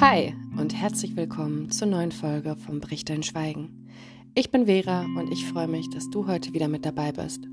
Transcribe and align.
Hi 0.00 0.32
und 0.56 0.76
herzlich 0.76 1.16
willkommen 1.16 1.72
zur 1.72 1.88
neuen 1.88 2.12
Folge 2.12 2.54
vom 2.54 2.78
Bricht 2.78 3.08
dein 3.08 3.24
Schweigen. 3.24 3.90
Ich 4.32 4.52
bin 4.52 4.66
Vera 4.66 5.00
und 5.00 5.32
ich 5.32 5.44
freue 5.44 5.66
mich, 5.66 5.90
dass 5.90 6.08
du 6.08 6.28
heute 6.28 6.52
wieder 6.52 6.68
mit 6.68 6.86
dabei 6.86 7.10
bist. 7.10 7.48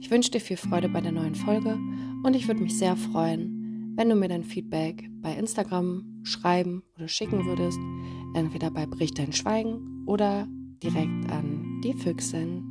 Ich 0.00 0.10
wünsche 0.10 0.32
dir 0.32 0.40
viel 0.40 0.56
Freude 0.56 0.88
bei 0.88 1.00
der 1.00 1.12
neuen 1.12 1.36
Folge 1.36 1.78
und 2.24 2.34
ich 2.34 2.48
würde 2.48 2.60
mich 2.60 2.76
sehr 2.76 2.96
freuen, 2.96 3.92
wenn 3.94 4.08
du 4.08 4.16
mir 4.16 4.26
dein 4.26 4.42
Feedback 4.42 5.08
bei 5.22 5.32
Instagram 5.36 6.22
schreiben 6.24 6.82
oder 6.96 7.06
schicken 7.06 7.46
würdest, 7.46 7.78
entweder 8.34 8.72
bei 8.72 8.84
Bricht 8.86 9.20
dein 9.20 9.32
Schweigen 9.32 10.02
oder 10.06 10.48
direkt 10.82 11.30
an 11.30 11.80
die 11.84 11.94
Füchsin. 11.94 12.64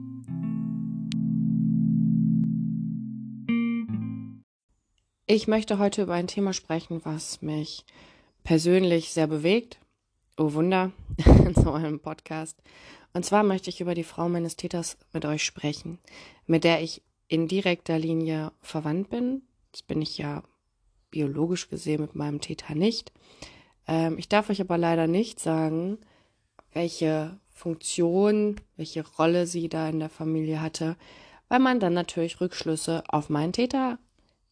Ich 5.25 5.47
möchte 5.47 5.79
heute 5.79 6.01
über 6.03 6.15
ein 6.15 6.27
Thema 6.27 6.51
sprechen, 6.51 6.99
was 7.05 7.41
mich 7.41 7.85
persönlich 8.45 9.11
sehr 9.11 9.27
bewegt. 9.27 9.79
Oh 10.37 10.53
Wunder, 10.53 10.91
in 11.25 11.55
so 11.55 11.73
einem 11.73 11.99
Podcast. 11.99 12.57
Und 13.13 13.25
zwar 13.25 13.43
möchte 13.43 13.69
ich 13.69 13.81
über 13.81 13.95
die 13.95 14.03
Frau 14.03 14.29
meines 14.29 14.55
Täters 14.55 14.97
mit 15.11 15.25
euch 15.25 15.43
sprechen, 15.43 15.99
mit 16.45 16.63
der 16.63 16.81
ich 16.81 17.01
in 17.27 17.47
direkter 17.47 17.97
Linie 17.99 18.51
verwandt 18.61 19.09
bin. 19.09 19.41
Das 19.71 19.81
bin 19.81 20.01
ich 20.01 20.17
ja 20.17 20.43
biologisch 21.11 21.69
gesehen 21.69 22.01
mit 22.01 22.15
meinem 22.15 22.39
Täter 22.39 22.75
nicht. 22.75 23.11
Ähm, 23.87 24.17
ich 24.17 24.29
darf 24.29 24.49
euch 24.49 24.61
aber 24.61 24.77
leider 24.77 25.07
nicht 25.07 25.39
sagen, 25.39 25.97
welche 26.71 27.39
Funktion, 27.53 28.61
welche 28.75 29.05
Rolle 29.17 29.47
sie 29.47 29.69
da 29.69 29.89
in 29.89 29.99
der 29.99 30.09
Familie 30.09 30.61
hatte, 30.61 30.97
weil 31.47 31.59
man 31.59 31.79
dann 31.79 31.93
natürlich 31.93 32.41
Rückschlüsse 32.41 33.03
auf 33.07 33.29
meinen 33.29 33.53
Täter 33.53 33.97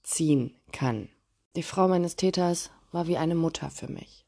ziehen 0.04 0.56
kann. 0.72 1.10
Die 1.56 1.64
Frau 1.64 1.88
meines 1.88 2.16
Täters 2.16 2.72
war 2.94 3.08
wie 3.08 3.18
eine 3.18 3.36
Mutter 3.36 3.70
für 3.70 3.88
mich. 3.88 4.26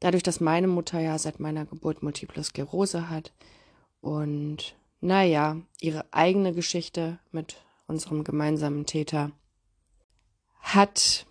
Dadurch, 0.00 0.22
dass 0.22 0.40
meine 0.40 0.66
Mutter 0.66 1.00
ja 1.00 1.18
seit 1.18 1.40
meiner 1.40 1.64
Geburt 1.64 2.02
multiple 2.02 2.42
Sklerose 2.42 3.08
hat 3.08 3.32
und 4.00 4.76
naja, 5.00 5.60
ihre 5.80 6.04
eigene 6.12 6.52
Geschichte 6.52 7.18
mit 7.30 7.56
unserem 7.86 8.24
gemeinsamen 8.24 8.86
Täter, 8.86 9.30
hat 10.60 11.26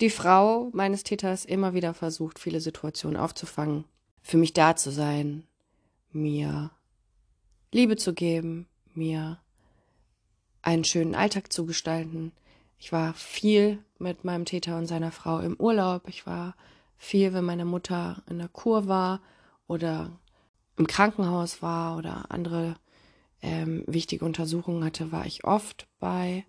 die 0.00 0.10
Frau 0.10 0.70
meines 0.72 1.02
Täters 1.02 1.44
immer 1.44 1.74
wieder 1.74 1.94
versucht, 1.94 2.38
viele 2.38 2.60
Situationen 2.60 3.16
aufzufangen, 3.16 3.84
für 4.22 4.36
mich 4.36 4.52
da 4.52 4.76
zu 4.76 4.90
sein, 4.90 5.46
mir 6.12 6.70
Liebe 7.72 7.96
zu 7.96 8.14
geben, 8.14 8.66
mir 8.94 9.38
einen 10.62 10.84
schönen 10.84 11.14
Alltag 11.14 11.52
zu 11.52 11.66
gestalten, 11.66 12.32
ich 12.78 12.92
war 12.92 13.14
viel 13.14 13.82
mit 13.98 14.24
meinem 14.24 14.44
Täter 14.44 14.78
und 14.78 14.86
seiner 14.86 15.10
Frau 15.10 15.40
im 15.40 15.56
Urlaub. 15.58 16.08
Ich 16.08 16.26
war 16.26 16.54
viel, 16.96 17.32
wenn 17.32 17.44
meine 17.44 17.64
Mutter 17.64 18.22
in 18.28 18.38
der 18.38 18.48
Kur 18.48 18.86
war 18.86 19.20
oder 19.66 20.18
im 20.76 20.86
Krankenhaus 20.86 21.60
war 21.60 21.96
oder 21.96 22.26
andere 22.30 22.76
ähm, 23.42 23.84
wichtige 23.86 24.24
Untersuchungen 24.24 24.84
hatte, 24.84 25.12
war 25.12 25.26
ich 25.26 25.44
oft 25.44 25.88
bei 25.98 26.44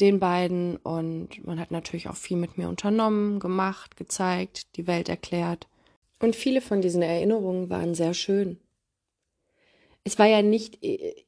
den 0.00 0.18
beiden 0.18 0.76
und 0.76 1.46
man 1.46 1.60
hat 1.60 1.70
natürlich 1.70 2.08
auch 2.08 2.16
viel 2.16 2.36
mit 2.36 2.58
mir 2.58 2.68
unternommen, 2.68 3.40
gemacht, 3.40 3.96
gezeigt, 3.96 4.76
die 4.76 4.86
Welt 4.86 5.08
erklärt. 5.08 5.68
Und 6.18 6.36
viele 6.36 6.60
von 6.60 6.80
diesen 6.80 7.02
Erinnerungen 7.02 7.68
waren 7.70 7.94
sehr 7.94 8.14
schön. 8.14 8.58
Es 10.04 10.18
war 10.18 10.26
ja 10.26 10.42
nicht 10.42 10.78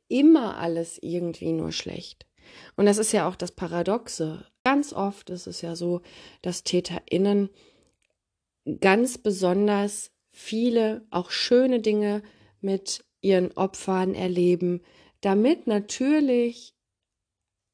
immer 0.09 0.59
alles 0.59 0.99
irgendwie 1.01 1.53
nur 1.53 1.73
schlecht. 1.73 2.27
Und 2.77 2.87
das 2.87 2.99
ist 2.99 3.13
ja 3.13 3.29
auch 3.29 3.37
das 3.37 3.53
Paradoxe. 3.53 4.47
Ganz 4.65 4.93
oft 4.93 5.31
ist 5.31 5.47
es 5.47 5.61
ja 5.61 5.77
so, 5.77 6.03
dass 6.43 6.65
TäterInnen 6.65 7.51
ganz 8.81 9.19
besonders 9.19 10.11
viele, 10.31 11.07
auch 11.11 11.31
schöne 11.31 11.81
Dinge 11.81 12.23
mit 12.61 13.05
ihren 13.21 13.53
Opfern 13.53 14.15
erleben, 14.15 14.83
damit 15.21 15.67
natürlich 15.67 16.75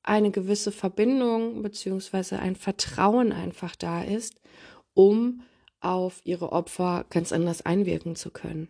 eine 0.03 0.31
gewisse 0.31 0.73
Verbindung 0.73 1.63
beziehungsweise 1.63 2.39
ein 2.39 2.57
Vertrauen 2.57 3.33
einfach 3.33 3.77
da 3.77 4.03
ist, 4.03 4.41
um 4.95 5.43
auf 5.81 6.21
ihre 6.25 6.53
Opfer 6.53 7.07
ganz 7.11 7.33
anders 7.33 7.63
einwirken 7.63 8.17
zu 8.17 8.31
können. 8.31 8.69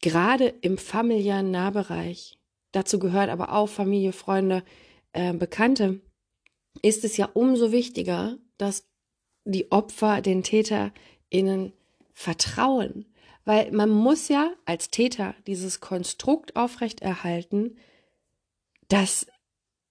Gerade 0.00 0.48
im 0.48 0.78
familiären 0.78 1.50
Nahbereich 1.50 2.38
dazu 2.72 2.98
gehört 2.98 3.30
aber 3.30 3.52
auch 3.52 3.68
Familie, 3.68 4.12
Freunde, 4.12 4.64
äh, 5.12 5.32
Bekannte, 5.32 6.00
ist 6.82 7.04
es 7.04 7.16
ja 7.16 7.28
umso 7.32 7.70
wichtiger, 7.72 8.38
dass 8.56 8.88
die 9.44 9.70
Opfer 9.70 10.20
den 10.22 10.42
TäterInnen 10.42 11.72
vertrauen. 12.12 13.06
Weil 13.44 13.72
man 13.72 13.90
muss 13.90 14.28
ja 14.28 14.52
als 14.64 14.88
Täter 14.88 15.34
dieses 15.46 15.80
Konstrukt 15.80 16.54
aufrechterhalten, 16.56 17.76
dass 18.88 19.26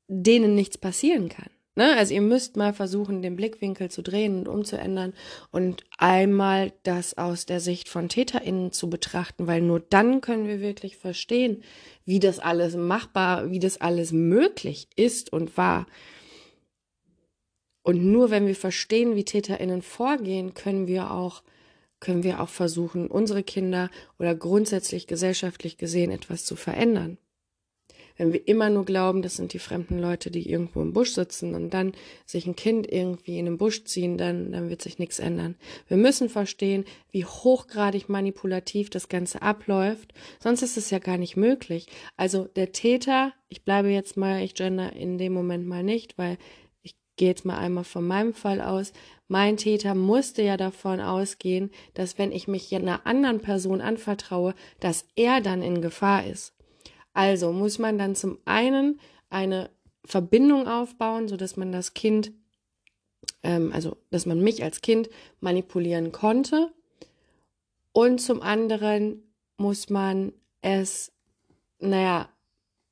denen 0.08 0.56
nichts 0.56 0.78
passieren 0.78 1.30
kann. 1.30 1.50
Ne? 1.76 1.96
Also 1.96 2.14
ihr 2.14 2.22
müsst 2.22 2.58
mal 2.58 2.74
versuchen, 2.74 3.22
den 3.22 3.38
Blickwinkel 3.38 3.90
zu 3.90 4.02
drehen 4.02 4.40
und 4.40 4.48
umzuändern 4.48 5.14
und 5.52 5.84
einmal 5.98 6.74
das 6.84 7.18
aus 7.18 7.46
der 7.46 7.62
Sicht 7.62 7.88
von 7.88 8.10
TäterInnen 8.10 8.74
zu 8.74 8.90
betrachten, 8.90 9.48
weil 9.48 9.62
nur 9.62 9.80
dann 9.80 10.20
können 10.20 10.48
wir 10.48 10.60
wirklich 10.60 10.98
verstehen, 10.98 11.64
wie 12.06 12.20
das 12.20 12.40
alles 12.40 12.76
machbar, 12.76 13.52
wie 13.52 13.60
das 13.60 13.80
alles 13.80 14.12
möglich 14.12 14.90
ist 14.98 15.32
und 15.32 15.56
war. 15.56 15.86
Und 17.84 18.04
nur 18.04 18.30
wenn 18.30 18.48
wir 18.48 18.56
verstehen, 18.56 19.16
wie 19.16 19.24
TäterInnen 19.26 19.82
vorgehen, 19.82 20.54
können 20.54 20.88
wir 20.88 21.12
auch 21.12 21.42
können 22.02 22.24
wir 22.24 22.42
auch 22.42 22.50
versuchen, 22.50 23.08
unsere 23.08 23.44
Kinder 23.44 23.90
oder 24.20 24.34
grundsätzlich 24.36 25.06
gesellschaftlich 25.06 25.78
gesehen 25.78 26.12
etwas 26.12 26.46
zu 26.46 26.56
verändern. 26.56 27.18
Wenn 28.18 28.34
wir 28.34 28.48
immer 28.48 28.70
nur 28.70 28.86
glauben, 28.86 29.22
das 29.22 29.36
sind 29.36 29.54
die 29.54 29.60
fremden 29.60 30.00
Leute, 30.00 30.32
die 30.32 30.50
irgendwo 30.50 30.82
im 30.82 30.94
Busch 30.94 31.14
sitzen 31.14 31.56
und 31.56 31.72
dann 31.72 31.94
sich 32.26 32.46
ein 32.46 32.56
Kind 32.56 32.92
irgendwie 32.92 33.40
in 33.40 33.46
den 33.46 33.58
Busch 33.58 33.84
ziehen, 33.86 34.18
dann, 34.18 34.52
dann 34.52 34.70
wird 34.70 34.82
sich 34.82 35.00
nichts 35.00 35.20
ändern. 35.20 35.56
Wir 35.88 35.98
müssen 35.98 36.30
verstehen, 36.30 36.86
wie 37.12 37.26
hochgradig 37.26 38.10
manipulativ 38.10 38.90
das 38.90 39.10
Ganze 39.10 39.42
abläuft. 39.42 40.14
Sonst 40.40 40.62
ist 40.62 40.78
es 40.78 40.90
ja 40.90 41.00
gar 41.00 41.18
nicht 41.18 41.38
möglich. 41.38 41.88
Also 42.18 42.46
der 42.56 42.72
Täter, 42.72 43.34
ich 43.50 43.64
bleibe 43.64 43.90
jetzt 43.90 44.18
mal, 44.18 44.44
ich 44.44 44.56
gender 44.56 44.94
in 44.94 45.18
dem 45.18 45.34
Moment 45.34 45.68
mal 45.68 45.84
nicht, 45.84 46.18
weil 46.18 46.38
ich 46.84 46.96
gehe 47.16 47.30
jetzt 47.30 47.46
mal 47.46 47.58
einmal 47.58 47.84
von 47.84 48.06
meinem 48.06 48.34
Fall 48.34 48.62
aus. 48.62 48.94
Mein 49.28 49.56
Täter 49.56 49.96
musste 49.96 50.42
ja 50.42 50.58
davon 50.58 51.00
ausgehen, 51.00 51.72
dass 51.94 52.18
wenn 52.18 52.32
ich 52.32 52.48
mich 52.48 52.76
einer 52.76 53.06
anderen 53.06 53.40
Person 53.40 53.80
anvertraue, 53.80 54.54
dass 54.82 55.06
er 55.16 55.40
dann 55.40 55.62
in 55.62 55.82
Gefahr 55.82 56.26
ist. 56.26 56.54
Also 57.14 57.52
muss 57.52 57.80
man 57.80 57.98
dann 57.98 58.16
zum 58.16 58.38
einen 58.46 59.00
eine 59.30 59.70
Verbindung 60.06 60.68
aufbauen, 60.68 61.28
so 61.28 61.38
dass 61.38 61.58
man 61.58 61.72
das 61.72 61.94
Kind, 61.94 62.32
ähm, 63.44 63.72
also 63.74 63.98
dass 64.10 64.26
man 64.26 64.42
mich 64.42 64.64
als 64.64 64.82
Kind 64.82 65.10
manipulieren 65.40 66.12
konnte. 66.12 66.72
Und 67.94 68.20
zum 68.20 68.42
anderen 68.42 69.24
muss 69.58 69.90
man 69.90 70.34
es, 70.62 71.12
naja, 71.80 72.30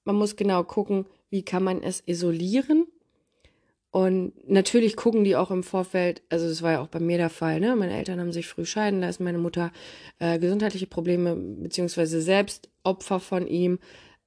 man 0.04 0.16
muss 0.16 0.36
genau 0.36 0.64
gucken, 0.64 1.06
wie 1.30 1.44
kann 1.44 1.64
man 1.64 1.82
es 1.82 2.04
isolieren. 2.06 2.88
Und 3.92 4.34
natürlich 4.48 4.96
gucken 4.96 5.24
die 5.24 5.36
auch 5.36 5.50
im 5.50 5.64
Vorfeld, 5.64 6.22
also 6.30 6.48
das 6.48 6.62
war 6.62 6.74
ja 6.74 6.82
auch 6.82 6.90
bei 6.90 7.00
mir 7.00 7.18
der 7.18 7.32
Fall, 7.32 7.60
ne? 7.60 7.76
Meine 7.76 7.98
Eltern 7.98 8.20
haben 8.20 8.32
sich 8.32 8.48
früh 8.48 8.66
scheiden 8.66 9.02
lassen, 9.02 9.24
meine 9.24 9.40
Mutter 9.40 9.72
äh, 10.20 10.38
gesundheitliche 10.38 10.86
Probleme, 10.86 11.36
beziehungsweise 11.36 12.22
selbst 12.22 12.70
Opfer 12.84 13.20
von 13.20 13.48
ihm 13.48 13.80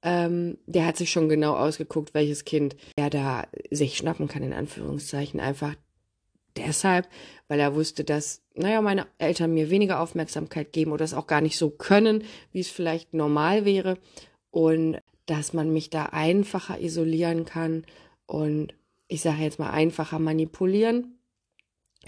ähm, 0.03 0.57
der 0.65 0.85
hat 0.85 0.97
sich 0.97 1.11
schon 1.11 1.29
genau 1.29 1.55
ausgeguckt, 1.55 2.13
welches 2.13 2.45
Kind 2.45 2.75
er 2.95 3.09
da 3.09 3.47
sich 3.71 3.97
schnappen 3.97 4.27
kann, 4.27 4.43
in 4.43 4.53
Anführungszeichen. 4.53 5.39
Einfach 5.39 5.75
deshalb, 6.57 7.07
weil 7.47 7.59
er 7.59 7.73
wusste, 7.73 8.03
dass, 8.03 8.41
naja, 8.53 8.81
meine 8.81 9.07
Eltern 9.17 9.53
mir 9.53 9.69
weniger 9.69 10.01
Aufmerksamkeit 10.01 10.73
geben 10.73 10.91
oder 10.91 11.05
es 11.05 11.13
auch 11.13 11.27
gar 11.27 11.41
nicht 11.41 11.57
so 11.57 11.69
können, 11.69 12.23
wie 12.51 12.59
es 12.59 12.69
vielleicht 12.69 13.13
normal 13.13 13.65
wäre. 13.65 13.97
Und 14.51 14.99
dass 15.25 15.53
man 15.53 15.71
mich 15.71 15.89
da 15.89 16.07
einfacher 16.07 16.79
isolieren 16.79 17.45
kann 17.45 17.85
und 18.25 18.73
ich 19.07 19.21
sage 19.21 19.41
jetzt 19.41 19.57
mal 19.57 19.71
einfacher 19.71 20.19
manipulieren 20.19 21.17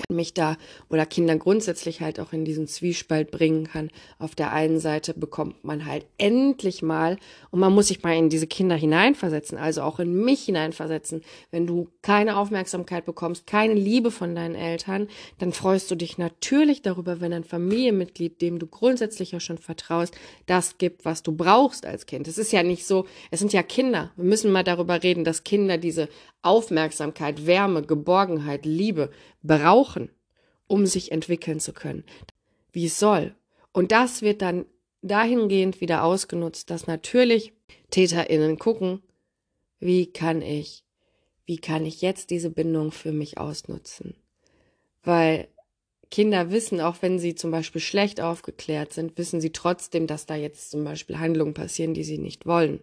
mich 0.10 0.34
da 0.34 0.58
oder 0.90 1.06
Kinder 1.06 1.36
grundsätzlich 1.38 2.02
halt 2.02 2.20
auch 2.20 2.34
in 2.34 2.46
diesen 2.46 2.68
Zwiespalt 2.68 3.32
bringen 3.32 3.68
kann. 3.68 3.90
Auf 4.20 4.36
der 4.36 4.52
einen 4.52 4.80
Seite 4.80 5.14
bekommt 5.14 5.64
man 5.64 5.86
halt 5.86 6.06
endlich 6.18 6.82
mal 6.82 7.18
und 7.52 7.60
man 7.60 7.74
muss 7.74 7.88
sich 7.88 8.04
mal 8.04 8.16
in 8.16 8.30
diese 8.30 8.48
Kinder 8.48 8.76
hineinversetzen, 8.76 9.58
also 9.58 9.82
auch 9.82 10.00
in 10.00 10.24
mich 10.24 10.44
hineinversetzen. 10.44 11.22
Wenn 11.52 11.66
du 11.66 11.90
keine 12.02 12.38
Aufmerksamkeit 12.38 13.06
bekommst, 13.06 13.48
keine 13.48 13.74
Liebe 13.74 14.12
von 14.12 14.36
deinen 14.36 14.56
Eltern, 14.56 15.08
dann 15.38 15.54
freust 15.54 15.90
du 15.90 15.96
dich 15.96 16.18
natürlich 16.18 16.82
darüber, 16.82 17.22
wenn 17.22 17.34
ein 17.34 17.44
Familienmitglied, 17.44 18.42
dem 18.42 18.60
du 18.60 18.68
grundsätzlich 18.68 19.32
ja 19.32 19.40
schon 19.40 19.58
vertraust, 19.58 20.16
das 20.46 20.78
gibt, 20.78 21.06
was 21.06 21.24
du 21.24 21.32
brauchst 21.32 21.86
als 21.86 22.06
Kind. 22.06 22.28
Es 22.28 22.38
ist 22.38 22.52
ja 22.52 22.64
nicht 22.64 22.86
so, 22.86 23.06
es 23.32 23.40
sind 23.40 23.54
ja 23.54 23.64
Kinder. 23.64 24.12
Wir 24.16 24.26
müssen 24.26 24.52
mal 24.52 24.64
darüber 24.64 25.02
reden, 25.04 25.24
dass 25.24 25.44
Kinder 25.44 25.78
diese 25.78 26.10
Aufmerksamkeit, 26.42 27.48
Wärme, 27.48 27.82
Geborgenheit, 27.82 28.66
Liebe 28.66 29.10
brauchen. 29.42 29.85
Um 30.68 30.86
sich 30.86 31.12
entwickeln 31.12 31.60
zu 31.60 31.74
können, 31.74 32.04
wie 32.72 32.86
es 32.86 33.00
soll. 33.00 33.36
Und 33.72 33.92
das 33.92 34.22
wird 34.22 34.42
dann 34.42 34.66
dahingehend 35.02 35.82
wieder 35.82 36.04
ausgenutzt, 36.04 36.70
dass 36.70 36.88
natürlich 36.88 37.54
TäterInnen 37.92 38.58
gucken, 38.58 39.02
wie 39.80 40.08
kann 40.08 40.42
ich, 40.42 40.84
wie 41.46 41.58
kann 41.58 41.86
ich 41.86 42.02
jetzt 42.02 42.30
diese 42.30 42.50
Bindung 42.50 42.92
für 42.92 43.12
mich 43.12 43.38
ausnutzen? 43.38 44.16
Weil 45.04 45.48
Kinder 46.10 46.52
wissen, 46.52 46.82
auch 46.82 46.98
wenn 47.02 47.20
sie 47.20 47.36
zum 47.36 47.52
Beispiel 47.52 47.82
schlecht 47.82 48.22
aufgeklärt 48.22 48.94
sind, 48.94 49.18
wissen 49.18 49.42
sie 49.42 49.52
trotzdem, 49.52 50.08
dass 50.08 50.26
da 50.26 50.36
jetzt 50.36 50.72
zum 50.72 50.84
Beispiel 50.84 51.20
Handlungen 51.20 51.54
passieren, 51.54 51.94
die 51.94 52.04
sie 52.04 52.18
nicht 52.18 52.46
wollen. 52.46 52.80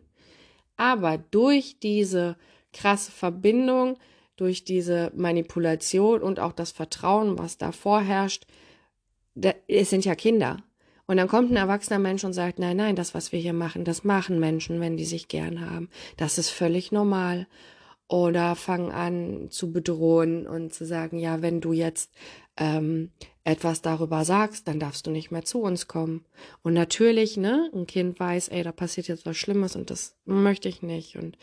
Aber 0.76 1.18
durch 1.18 1.76
diese 1.80 2.36
krasse 2.72 3.10
Verbindung, 3.10 3.98
durch 4.36 4.64
diese 4.64 5.12
Manipulation 5.14 6.22
und 6.22 6.40
auch 6.40 6.52
das 6.52 6.72
Vertrauen, 6.72 7.38
was 7.38 7.58
da 7.58 7.72
vorherrscht, 7.72 8.46
da, 9.34 9.52
es 9.68 9.90
sind 9.90 10.04
ja 10.04 10.14
Kinder. 10.14 10.62
Und 11.06 11.16
dann 11.16 11.28
kommt 11.28 11.50
ein 11.50 11.56
erwachsener 11.56 11.98
Mensch 11.98 12.24
und 12.24 12.32
sagt, 12.32 12.58
nein, 12.58 12.76
nein, 12.76 12.96
das, 12.96 13.14
was 13.14 13.32
wir 13.32 13.38
hier 13.38 13.52
machen, 13.52 13.84
das 13.84 14.04
machen 14.04 14.38
Menschen, 14.38 14.80
wenn 14.80 14.96
die 14.96 15.04
sich 15.04 15.28
gern 15.28 15.68
haben. 15.68 15.90
Das 16.16 16.38
ist 16.38 16.50
völlig 16.50 16.92
normal. 16.92 17.46
Oder 18.08 18.56
fangen 18.56 18.92
an 18.92 19.46
zu 19.50 19.72
bedrohen 19.72 20.46
und 20.46 20.72
zu 20.74 20.84
sagen, 20.84 21.18
ja, 21.18 21.40
wenn 21.40 21.60
du 21.60 21.72
jetzt 21.72 22.12
ähm, 22.56 23.10
etwas 23.44 23.80
darüber 23.80 24.24
sagst, 24.24 24.68
dann 24.68 24.78
darfst 24.78 25.06
du 25.06 25.10
nicht 25.10 25.30
mehr 25.30 25.44
zu 25.44 25.62
uns 25.62 25.88
kommen. 25.88 26.24
Und 26.62 26.74
natürlich, 26.74 27.36
ne, 27.36 27.70
ein 27.74 27.86
Kind 27.86 28.20
weiß, 28.20 28.48
ey, 28.48 28.62
da 28.62 28.72
passiert 28.72 29.08
jetzt 29.08 29.26
was 29.26 29.36
Schlimmes 29.36 29.76
und 29.76 29.90
das 29.90 30.16
möchte 30.24 30.68
ich 30.68 30.82
nicht. 30.82 31.16
Und 31.16 31.38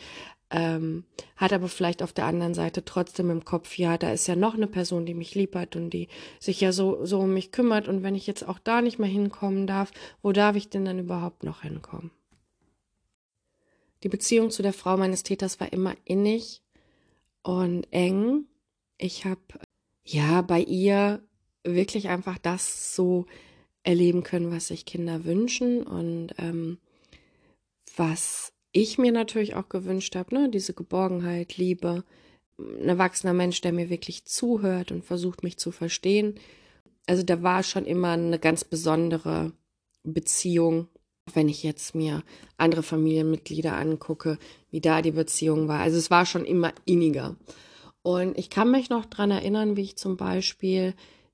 ähm, 0.51 1.03
hat 1.35 1.53
aber 1.53 1.67
vielleicht 1.67 2.01
auf 2.01 2.13
der 2.13 2.25
anderen 2.25 2.53
Seite 2.53 2.83
trotzdem 2.83 3.29
im 3.29 3.45
Kopf, 3.45 3.77
ja, 3.77 3.97
da 3.97 4.11
ist 4.11 4.27
ja 4.27 4.35
noch 4.35 4.55
eine 4.55 4.67
Person, 4.67 5.05
die 5.05 5.13
mich 5.13 5.35
lieb 5.35 5.55
hat 5.55 5.75
und 5.75 5.91
die 5.91 6.07
sich 6.39 6.59
ja 6.59 6.71
so, 6.71 7.05
so 7.05 7.19
um 7.19 7.33
mich 7.33 7.51
kümmert. 7.51 7.87
Und 7.87 8.03
wenn 8.03 8.15
ich 8.15 8.25
jetzt 8.25 8.47
auch 8.47 8.59
da 8.59 8.81
nicht 8.81 8.99
mehr 8.99 9.09
hinkommen 9.09 9.67
darf, 9.67 9.91
wo 10.21 10.31
darf 10.31 10.55
ich 10.55 10.69
denn 10.69 10.85
dann 10.85 10.99
überhaupt 10.99 11.43
noch 11.43 11.61
hinkommen? 11.61 12.11
Die 14.03 14.09
Beziehung 14.09 14.49
zu 14.49 14.63
der 14.63 14.73
Frau 14.73 14.97
meines 14.97 15.23
Täters 15.23 15.59
war 15.59 15.71
immer 15.71 15.95
innig 16.05 16.63
und 17.43 17.87
eng. 17.91 18.45
Ich 18.97 19.25
habe 19.25 19.41
ja 20.03 20.41
bei 20.41 20.61
ihr 20.61 21.21
wirklich 21.63 22.07
einfach 22.07 22.37
das 22.37 22.95
so 22.95 23.25
erleben 23.83 24.23
können, 24.23 24.51
was 24.51 24.67
sich 24.67 24.85
Kinder 24.85 25.25
wünschen 25.25 25.83
und 25.83 26.33
ähm, 26.37 26.79
was 27.95 28.53
ich 28.81 28.97
mir 28.97 29.11
natürlich 29.11 29.55
auch 29.55 29.69
gewünscht 29.69 30.15
habe, 30.15 30.35
ne, 30.35 30.49
diese 30.49 30.73
Geborgenheit, 30.73 31.57
Liebe, 31.57 32.03
ein 32.57 32.89
erwachsener 32.89 33.33
Mensch, 33.33 33.61
der 33.61 33.71
mir 33.71 33.89
wirklich 33.89 34.25
zuhört 34.25 34.91
und 34.91 35.05
versucht, 35.05 35.43
mich 35.43 35.57
zu 35.57 35.71
verstehen. 35.71 36.35
Also 37.07 37.23
da 37.23 37.41
war 37.41 37.63
schon 37.63 37.85
immer 37.85 38.11
eine 38.11 38.39
ganz 38.39 38.63
besondere 38.63 39.53
Beziehung, 40.03 40.87
wenn 41.33 41.49
ich 41.49 41.63
jetzt 41.63 41.95
mir 41.95 42.23
andere 42.57 42.83
Familienmitglieder 42.83 43.75
angucke, 43.75 44.37
wie 44.71 44.81
da 44.81 45.01
die 45.01 45.11
Beziehung 45.11 45.67
war. 45.67 45.79
Also 45.79 45.97
es 45.97 46.11
war 46.11 46.25
schon 46.25 46.45
immer 46.45 46.73
inniger. 46.85 47.35
Und 48.01 48.37
ich 48.37 48.49
kann 48.49 48.71
mich 48.71 48.89
noch 48.89 49.05
dran 49.05 49.31
erinnern, 49.31 49.75
wie 49.75 49.83
ich 49.83 49.97
zum 49.97 50.17
Beispiel, 50.17 50.93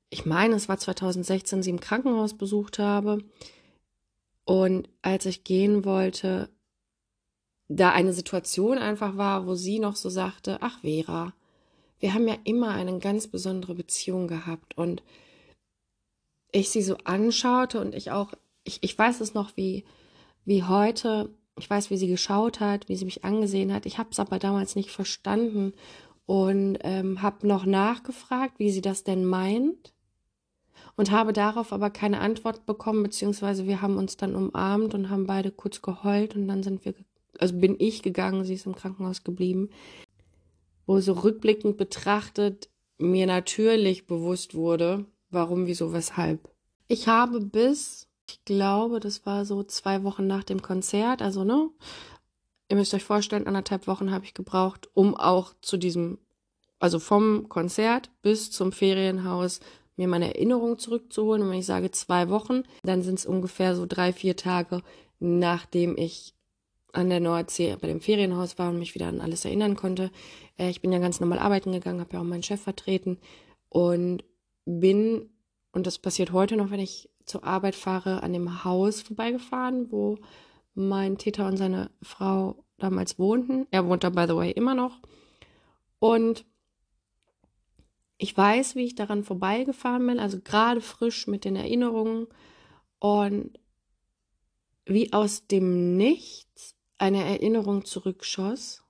ich 0.10 0.26
meine, 0.26 0.56
es 0.56 0.70
war 0.70 0.78
2016, 0.78 1.64
sie 1.64 1.70
im 1.70 1.80
Krankenhaus 1.80 2.38
besucht 2.38 2.80
habe. 2.80 3.20
Und 4.46 4.90
als 5.02 5.26
ich 5.26 5.44
gehen 5.44 5.86
wollte, 5.86 6.50
da 7.68 7.92
eine 7.92 8.14
Situation 8.14 8.78
einfach 8.78 9.18
war, 9.18 9.48
wo 9.48 9.56
sie 9.56 9.80
noch 9.80 9.96
so 9.96 10.10
sagte, 10.10 10.60
ach 10.62 10.82
Vera, 10.82 11.34
wir 12.00 12.14
haben 12.14 12.28
ja 12.28 12.38
immer 12.44 12.70
eine 12.70 13.00
ganz 13.00 13.28
besondere 13.28 13.74
Beziehung 13.74 14.28
gehabt 14.28 14.78
und 14.78 15.02
ich 16.52 16.70
sie 16.70 16.82
so 16.82 16.98
anschaute 17.04 17.82
und 17.82 17.96
ich 17.96 18.12
auch, 18.12 18.34
ich, 18.64 18.80
ich 18.82 18.98
weiß 18.98 19.22
es 19.22 19.34
noch 19.34 19.58
wie, 19.58 19.84
wie 20.46 20.64
heute, 20.64 21.30
ich 21.58 21.70
weiß, 21.70 21.90
wie 21.90 21.98
sie 21.98 22.08
geschaut 22.08 22.60
hat, 22.60 22.88
wie 22.88 22.96
sie 22.96 23.06
mich 23.06 23.26
angesehen 23.26 23.74
hat, 23.74 23.86
ich 23.86 23.98
habe 23.98 24.10
es 24.12 24.20
aber 24.20 24.40
damals 24.40 24.76
nicht 24.76 24.92
verstanden 24.92 25.74
und 26.26 26.78
ähm, 26.82 27.22
habe 27.22 27.48
noch 27.48 27.66
nachgefragt, 27.66 28.60
wie 28.60 28.72
sie 28.72 28.82
das 28.82 29.04
denn 29.04 29.26
meint 29.26 29.94
und 30.96 31.12
habe 31.12 31.34
darauf 31.34 31.74
aber 31.74 31.90
keine 31.90 32.20
Antwort 32.20 32.66
bekommen, 32.66 33.04
beziehungsweise 33.04 33.66
wir 33.66 33.82
haben 33.82 33.98
uns 33.98 34.18
dann 34.18 34.36
umarmt 34.36 34.94
und 34.94 35.10
haben 35.10 35.28
beide 35.28 35.52
kurz 35.52 35.82
geheult 35.82 36.36
und 36.36 36.48
dann 36.48 36.64
sind 36.64 36.86
wir 36.86 36.94
also 37.40 37.58
bin 37.58 37.76
ich 37.80 38.02
gegangen, 38.02 38.44
sie 38.44 38.54
ist 38.54 38.66
im 38.66 38.76
Krankenhaus 38.76 39.24
geblieben, 39.24 39.70
wo 40.86 41.00
so 41.00 41.14
rückblickend 41.14 41.78
betrachtet 41.78 42.70
mir 42.98 43.28
natürlich 43.28 44.08
bewusst 44.08 44.56
wurde, 44.56 45.06
warum, 45.30 45.68
wieso, 45.68 45.94
weshalb. 45.94 46.50
Ich 46.88 47.08
habe 47.08 47.42
bis, 47.42 48.08
ich 48.30 48.44
glaube, 48.46 49.00
das 49.00 49.26
war 49.26 49.46
so 49.46 49.64
zwei 49.64 50.04
Wochen 50.04 50.28
nach 50.28 50.44
dem 50.44 50.62
Konzert, 50.62 51.22
also 51.22 51.44
ne, 51.44 51.70
ihr 52.70 52.78
müsst 52.78 52.94
euch 52.94 53.04
vorstellen, 53.04 53.48
anderthalb 53.48 53.88
Wochen 53.88 54.12
habe 54.12 54.26
ich 54.26 54.34
gebraucht, 54.34 54.90
um 54.94 55.16
auch 55.16 55.54
zu 55.62 55.78
diesem, 55.78 56.18
also 56.80 57.00
vom 57.00 57.50
Konzert 57.50 58.12
bis 58.22 58.52
zum 58.52 58.72
Ferienhaus 58.72 59.60
mir 59.98 60.08
meine 60.08 60.36
Erinnerung 60.36 60.78
zurückzuholen. 60.78 61.44
Und 61.44 61.50
wenn 61.50 61.60
ich 61.60 61.66
sage 61.66 61.92
zwei 61.92 62.30
Wochen, 62.30 62.64
dann 62.84 63.02
sind 63.02 63.20
es 63.20 63.26
ungefähr 63.26 63.76
so 63.76 63.86
drei, 63.86 64.14
vier 64.14 64.36
Tage, 64.36 64.82
nachdem 65.20 65.98
ich 65.98 66.35
an 66.96 67.10
der 67.10 67.20
Nordsee 67.20 67.76
bei 67.80 67.88
dem 67.88 68.02
Ferienhaus 68.02 68.58
war 68.58 68.70
und 68.70 68.80
mich 68.80 68.96
wieder 68.96 69.08
an 69.08 69.22
alles 69.22 69.46
erinnern 69.46 69.76
konnte. 69.76 70.12
Äh, 70.58 70.70
ich 70.70 70.82
bin 70.82 70.92
ja 70.92 71.00
ganz 71.00 71.20
normal 71.20 71.40
arbeiten 71.40 71.72
gegangen, 71.72 72.00
habe 72.00 72.14
ja 72.14 72.20
auch 72.20 72.26
meinen 72.26 72.44
Chef 72.44 72.62
vertreten 72.62 73.18
und 73.70 74.24
bin, 74.66 75.30
und 75.72 75.86
das 75.86 76.00
passiert 76.00 76.32
heute 76.32 76.56
noch, 76.58 76.72
wenn 76.72 76.80
ich 76.80 77.10
zur 77.26 77.44
Arbeit 77.44 77.76
fahre, 77.76 78.24
an 78.24 78.34
dem 78.34 78.64
Haus 78.64 79.02
vorbeigefahren, 79.02 79.92
wo 79.92 80.18
mein 80.74 81.18
Täter 81.18 81.48
und 81.48 81.58
seine 81.58 81.92
Frau 82.02 82.64
damals 82.78 83.18
wohnten. 83.18 83.68
Er 83.72 83.88
wohnt 83.88 84.04
da, 84.04 84.10
by 84.10 84.26
the 84.28 84.36
way, 84.36 84.52
immer 84.52 84.76
noch. 84.76 85.00
Und 86.00 86.46
ich 88.18 88.36
weiß, 88.36 88.76
wie 88.76 88.86
ich 88.86 88.96
daran 88.96 89.24
vorbeigefahren 89.24 90.06
bin, 90.08 90.20
also 90.20 90.40
gerade 90.40 90.82
frisch 90.82 91.28
mit 91.28 91.46
den 91.46 91.56
Erinnerungen 91.56 92.28
und 93.00 93.60
wie 94.86 95.12
aus 95.14 95.48
dem 95.48 95.98
Nichts 95.98 96.75
eine 96.98 97.24
Erinnerung 97.24 97.86
zurückschoss 97.86 98.84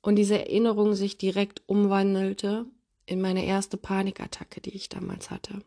und 0.00 0.16
diese 0.16 0.38
Erinnerung 0.38 0.94
sich 0.94 1.18
direkt 1.18 1.62
umwandelte 1.66 2.66
in 3.06 3.20
meine 3.20 3.44
erste 3.44 3.76
Panikattacke, 3.76 4.60
die 4.60 4.74
ich 4.74 4.88
damals 4.88 5.30
hatte. 5.30 5.62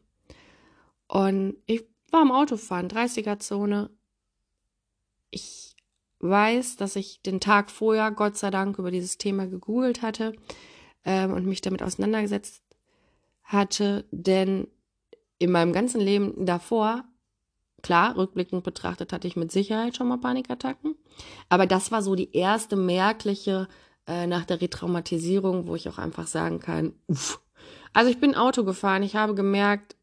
Und 1.07 1.57
ich 1.65 1.85
war 2.11 2.21
am 2.21 2.31
Autofahren, 2.31 2.87
30er-Zone. 2.87 3.89
Ich 5.29 5.75
weiß, 6.19 6.75
dass 6.77 6.95
ich 6.95 7.21
den 7.21 7.39
Tag 7.39 7.71
vorher, 7.71 8.11
Gott 8.11 8.37
sei 8.37 8.51
Dank, 8.51 8.77
über 8.77 8.91
dieses 8.91 9.17
Thema 9.17 9.47
gegoogelt 9.47 10.01
hatte 10.01 10.33
ähm, 11.03 11.33
und 11.33 11.45
mich 11.45 11.61
damit 11.61 11.81
auseinandergesetzt 11.83 12.63
hatte, 13.43 14.05
denn 14.11 14.67
in 15.39 15.51
meinem 15.51 15.73
ganzen 15.73 15.99
Leben 15.99 16.45
davor 16.45 17.03
Klar, 17.81 18.15
rückblickend 18.17 18.63
betrachtet 18.63 19.13
hatte 19.13 19.27
ich 19.27 19.35
mit 19.35 19.51
Sicherheit 19.51 19.95
schon 19.95 20.07
mal 20.07 20.17
Panikattacken. 20.17 20.95
Aber 21.49 21.65
das 21.65 21.91
war 21.91 22.01
so 22.01 22.15
die 22.15 22.35
erste 22.35 22.75
merkliche 22.75 23.67
äh, 24.07 24.27
nach 24.27 24.45
der 24.45 24.61
Retraumatisierung, 24.61 25.67
wo 25.67 25.75
ich 25.75 25.89
auch 25.89 25.97
einfach 25.97 26.27
sagen 26.27 26.59
kann, 26.59 26.93
uff. 27.07 27.41
Also 27.93 28.09
ich 28.09 28.19
bin 28.19 28.35
Auto 28.35 28.63
gefahren, 28.63 29.03
ich 29.03 29.15
habe 29.15 29.35
gemerkt, 29.35 29.95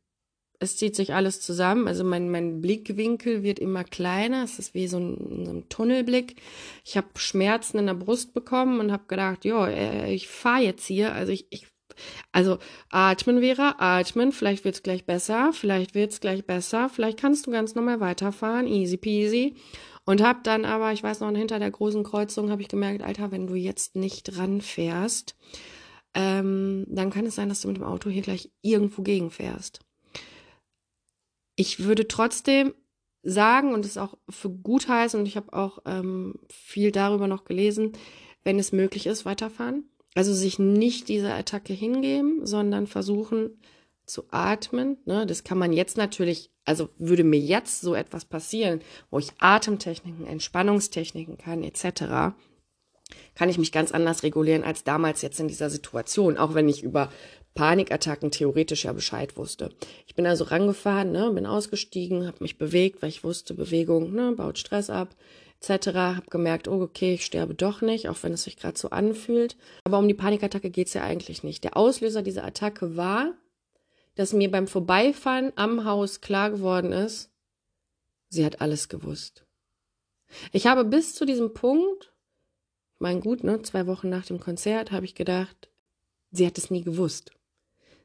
es 0.60 0.76
zieht 0.76 0.96
sich 0.96 1.14
alles 1.14 1.40
zusammen. 1.40 1.86
Also 1.86 2.04
mein, 2.04 2.30
mein 2.30 2.60
Blickwinkel 2.60 3.42
wird 3.42 3.58
immer 3.58 3.84
kleiner. 3.84 4.42
Es 4.42 4.58
ist 4.58 4.74
wie 4.74 4.88
so 4.88 4.98
ein, 4.98 5.44
so 5.44 5.52
ein 5.52 5.68
Tunnelblick. 5.68 6.36
Ich 6.84 6.96
habe 6.96 7.08
Schmerzen 7.16 7.78
in 7.78 7.86
der 7.86 7.94
Brust 7.94 8.34
bekommen 8.34 8.80
und 8.80 8.90
habe 8.90 9.04
gedacht, 9.06 9.44
ja, 9.44 9.68
äh, 9.68 10.12
ich 10.12 10.28
fahre 10.28 10.62
jetzt 10.62 10.84
hier. 10.86 11.14
Also 11.14 11.32
ich, 11.32 11.46
ich 11.50 11.68
also 12.32 12.58
atmen 12.90 13.40
wäre 13.40 13.80
atmen, 13.80 14.32
vielleicht 14.32 14.64
wird 14.64 14.76
es 14.76 14.82
gleich 14.82 15.04
besser, 15.06 15.52
vielleicht 15.52 15.94
wird 15.94 16.12
es 16.12 16.20
gleich 16.20 16.46
besser, 16.46 16.88
vielleicht 16.88 17.18
kannst 17.18 17.46
du 17.46 17.50
ganz 17.50 17.74
normal 17.74 18.00
weiterfahren, 18.00 18.66
easy 18.66 18.96
peasy. 18.96 19.56
Und 20.04 20.22
hab 20.22 20.42
dann 20.42 20.64
aber, 20.64 20.92
ich 20.92 21.02
weiß 21.02 21.20
noch, 21.20 21.30
hinter 21.32 21.58
der 21.58 21.70
großen 21.70 22.02
Kreuzung 22.02 22.50
habe 22.50 22.62
ich 22.62 22.68
gemerkt, 22.68 23.02
Alter, 23.02 23.30
wenn 23.30 23.46
du 23.46 23.54
jetzt 23.54 23.94
nicht 23.94 24.38
ranfährst, 24.38 25.36
ähm, 26.14 26.86
dann 26.88 27.10
kann 27.10 27.26
es 27.26 27.34
sein, 27.34 27.50
dass 27.50 27.60
du 27.60 27.68
mit 27.68 27.76
dem 27.76 27.84
Auto 27.84 28.08
hier 28.08 28.22
gleich 28.22 28.50
irgendwo 28.62 29.02
gegenfährst. 29.02 29.80
Ich 31.56 31.84
würde 31.84 32.08
trotzdem 32.08 32.72
sagen 33.22 33.74
und 33.74 33.84
es 33.84 33.98
auch 33.98 34.16
für 34.30 34.48
gut 34.48 34.88
heißen, 34.88 35.20
und 35.20 35.26
ich 35.26 35.36
habe 35.36 35.52
auch 35.52 35.80
ähm, 35.84 36.36
viel 36.48 36.90
darüber 36.90 37.26
noch 37.26 37.44
gelesen, 37.44 37.92
wenn 38.44 38.58
es 38.58 38.72
möglich 38.72 39.06
ist, 39.06 39.26
weiterfahren. 39.26 39.90
Also 40.18 40.34
sich 40.34 40.58
nicht 40.58 41.06
dieser 41.06 41.36
Attacke 41.36 41.72
hingeben, 41.72 42.44
sondern 42.44 42.88
versuchen 42.88 43.56
zu 44.04 44.24
atmen. 44.32 44.96
Ne? 45.04 45.26
Das 45.26 45.44
kann 45.44 45.58
man 45.58 45.72
jetzt 45.72 45.96
natürlich, 45.96 46.50
also 46.64 46.88
würde 46.98 47.22
mir 47.22 47.38
jetzt 47.38 47.82
so 47.82 47.94
etwas 47.94 48.24
passieren, 48.24 48.80
wo 49.12 49.20
ich 49.20 49.30
Atemtechniken, 49.38 50.26
Entspannungstechniken 50.26 51.38
kann, 51.38 51.62
etc., 51.62 52.34
kann 53.36 53.48
ich 53.48 53.58
mich 53.58 53.70
ganz 53.70 53.92
anders 53.92 54.24
regulieren 54.24 54.64
als 54.64 54.82
damals 54.82 55.22
jetzt 55.22 55.38
in 55.38 55.46
dieser 55.46 55.70
Situation, 55.70 56.36
auch 56.36 56.52
wenn 56.54 56.68
ich 56.68 56.82
über 56.82 57.12
Panikattacken 57.54 58.32
theoretisch 58.32 58.86
ja 58.86 58.92
Bescheid 58.92 59.36
wusste. 59.36 59.70
Ich 60.08 60.16
bin 60.16 60.26
also 60.26 60.42
rangefahren, 60.42 61.12
ne, 61.12 61.30
bin 61.30 61.46
ausgestiegen, 61.46 62.26
habe 62.26 62.38
mich 62.40 62.58
bewegt, 62.58 63.02
weil 63.02 63.10
ich 63.10 63.22
wusste, 63.22 63.54
Bewegung 63.54 64.12
ne, 64.12 64.32
baut 64.32 64.58
Stress 64.58 64.90
ab, 64.90 65.14
etc. 65.60 65.88
Habe 65.94 66.30
gemerkt, 66.30 66.68
oh 66.68 66.82
okay, 66.82 67.14
ich 67.14 67.24
sterbe 67.24 67.54
doch 67.54 67.80
nicht, 67.80 68.08
auch 68.08 68.22
wenn 68.22 68.32
es 68.32 68.44
sich 68.44 68.56
gerade 68.56 68.78
so 68.78 68.90
anfühlt. 68.90 69.56
Aber 69.84 69.98
um 69.98 70.08
die 70.08 70.14
Panikattacke 70.14 70.70
geht's 70.70 70.94
ja 70.94 71.02
eigentlich 71.02 71.42
nicht. 71.42 71.64
Der 71.64 71.76
Auslöser 71.76 72.22
dieser 72.22 72.44
Attacke 72.44 72.96
war, 72.96 73.34
dass 74.14 74.32
mir 74.32 74.50
beim 74.50 74.66
Vorbeifahren 74.66 75.52
am 75.56 75.84
Haus 75.84 76.20
klar 76.20 76.50
geworden 76.50 76.92
ist, 76.92 77.30
sie 78.28 78.44
hat 78.44 78.60
alles 78.60 78.88
gewusst. 78.88 79.44
Ich 80.52 80.66
habe 80.66 80.84
bis 80.84 81.14
zu 81.14 81.24
diesem 81.24 81.54
Punkt, 81.54 82.12
mein 82.98 83.20
gut, 83.20 83.44
ne, 83.44 83.62
zwei 83.62 83.86
Wochen 83.86 84.08
nach 84.08 84.26
dem 84.26 84.40
Konzert, 84.40 84.90
habe 84.90 85.04
ich 85.04 85.14
gedacht, 85.14 85.70
sie 86.30 86.46
hat 86.46 86.58
es 86.58 86.70
nie 86.70 86.82
gewusst. 86.82 87.32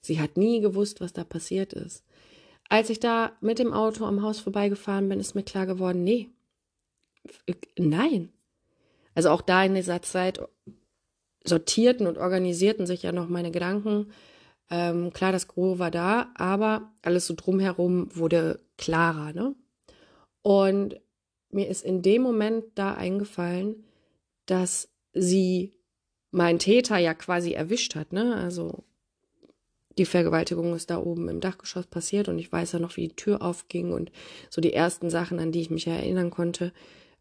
Sie 0.02 0.20
hat 0.20 0.38
nie 0.38 0.60
gewusst, 0.62 1.02
was 1.02 1.14
da 1.14 1.24
passiert 1.24 1.74
ist. 1.74 2.04
Als 2.70 2.90
ich 2.90 3.00
da 3.00 3.32
mit 3.42 3.60
dem 3.60 3.74
Auto 3.74 4.06
am 4.06 4.22
Haus 4.22 4.40
vorbeigefahren 4.40 5.10
bin, 5.10 5.20
ist 5.20 5.36
mir 5.36 5.44
klar 5.44 5.66
geworden, 5.66 6.04
nee, 6.04 6.30
nein. 7.77 8.30
Also 9.15 9.30
auch 9.30 9.42
da 9.42 9.63
in 9.63 9.75
dieser 9.75 10.01
Zeit 10.01 10.42
sortierten 11.44 12.08
und 12.08 12.18
organisierten 12.18 12.86
sich 12.86 13.03
ja 13.03 13.12
noch 13.12 13.30
meine 13.30 13.51
Gedanken. 13.51 14.12
Ähm, 14.70 15.12
klar, 15.13 15.32
das 15.32 15.48
Gros 15.48 15.80
war 15.80 15.92
da, 15.92 16.32
aber 16.36 16.94
alles 17.01 17.27
so 17.27 17.34
drumherum 17.36 18.15
wurde 18.15 18.60
klarer, 18.77 19.34
ne? 19.34 19.56
Und 20.42 21.00
mir 21.51 21.68
ist 21.68 21.84
in 21.84 22.01
dem 22.01 22.22
Moment 22.22 22.65
da 22.75 22.96
eingefallen, 22.96 23.86
dass 24.46 24.89
sie 25.13 25.74
meinen 26.32 26.60
Täter 26.60 26.98
ja 26.98 27.13
quasi 27.13 27.53
erwischt 27.53 27.96
hat, 27.96 28.13
ne? 28.13 28.36
Also 28.36 28.84
die 29.98 30.06
Vergewaltigung 30.06 30.74
ist 30.74 30.89
da 30.89 30.98
oben 30.98 31.30
im 31.30 31.39
Dachgeschoss 31.39 31.86
passiert 31.86 32.27
und 32.27 32.39
ich 32.39 32.51
weiß 32.51 32.72
ja 32.72 32.80
noch, 32.80 32.98
wie 32.98 33.10
die 33.10 33.15
Tür 33.15 33.42
aufging 33.44 33.92
und 33.94 34.12
so 34.50 34.60
die 34.60 34.74
ersten 34.74 35.10
Sachen, 35.10 35.39
an 35.39 35.51
die 35.51 35.62
ich 35.62 35.70
mich 35.70 35.86
erinnern 35.86 36.32
konnte, 36.32 36.74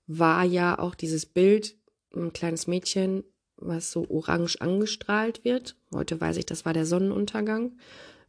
war 0.07 0.45
ja 0.45 0.79
auch 0.79 0.95
dieses 0.95 1.27
Bild, 1.27 1.77
ein 2.15 2.33
kleines 2.33 2.67
Mädchen, 2.67 3.25
was 3.57 3.93
so 3.93 4.09
orange 4.09 4.61
angestrahlt 4.61 5.45
wird. 5.45 5.77
Heute 5.95 6.21
weiß 6.21 6.37
ich, 6.37 6.47
das 6.47 6.65
war 6.65 6.73
der 6.73 6.87
Sonnenuntergang, 6.87 7.79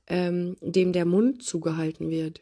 ähm, 0.07 0.55
dem 0.61 0.93
der 0.93 1.05
Mund 1.05 1.43
zugehalten 1.43 2.09
wird. 2.09 2.41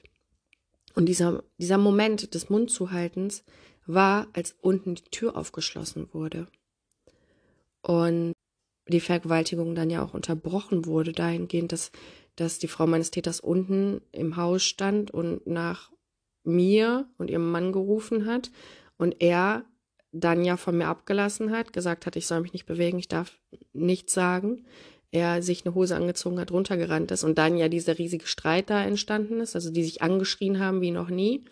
Und 0.93 1.05
dieser, 1.05 1.43
dieser 1.57 1.77
Moment 1.77 2.33
des 2.33 2.49
Mundzuhaltens 2.49 3.43
war, 3.85 4.27
als 4.33 4.55
unten 4.61 4.95
die 4.95 5.09
Tür 5.09 5.37
aufgeschlossen 5.37 6.09
wurde. 6.11 6.47
Und 7.81 8.33
die 8.87 8.99
Vergewaltigung 8.99 9.73
dann 9.73 9.89
ja 9.89 10.03
auch 10.03 10.13
unterbrochen 10.13 10.85
wurde, 10.85 11.13
dahingehend, 11.13 11.71
dass, 11.71 11.91
dass 12.35 12.59
die 12.59 12.67
Frau 12.67 12.87
meines 12.87 13.11
Täters 13.11 13.39
unten 13.39 14.01
im 14.11 14.35
Haus 14.35 14.63
stand 14.63 15.11
und 15.11 15.47
nach 15.47 15.91
mir 16.43 17.07
und 17.17 17.29
ihrem 17.29 17.49
Mann 17.51 17.71
gerufen 17.71 18.25
hat 18.25 18.51
und 19.01 19.15
er 19.19 19.65
dann 20.11 20.45
ja 20.45 20.57
von 20.57 20.77
mir 20.77 20.85
abgelassen 20.85 21.49
hat, 21.49 21.73
gesagt 21.73 22.05
hat, 22.05 22.15
ich 22.15 22.27
soll 22.27 22.41
mich 22.41 22.53
nicht 22.53 22.67
bewegen, 22.67 22.99
ich 22.99 23.07
darf 23.07 23.39
nichts 23.73 24.13
sagen. 24.13 24.63
Er 25.09 25.41
sich 25.41 25.65
eine 25.65 25.73
Hose 25.73 25.95
angezogen 25.95 26.39
hat, 26.39 26.51
runtergerannt 26.51 27.09
ist 27.09 27.23
und 27.23 27.39
dann 27.39 27.57
ja 27.57 27.67
dieser 27.67 27.97
riesige 27.97 28.27
Streit 28.27 28.69
da 28.69 28.83
entstanden 28.83 29.39
ist, 29.39 29.55
also 29.55 29.71
die 29.71 29.83
sich 29.83 30.03
angeschrien 30.03 30.59
haben 30.59 30.81
wie 30.81 30.91
noch 30.91 31.09
nie. 31.09 31.43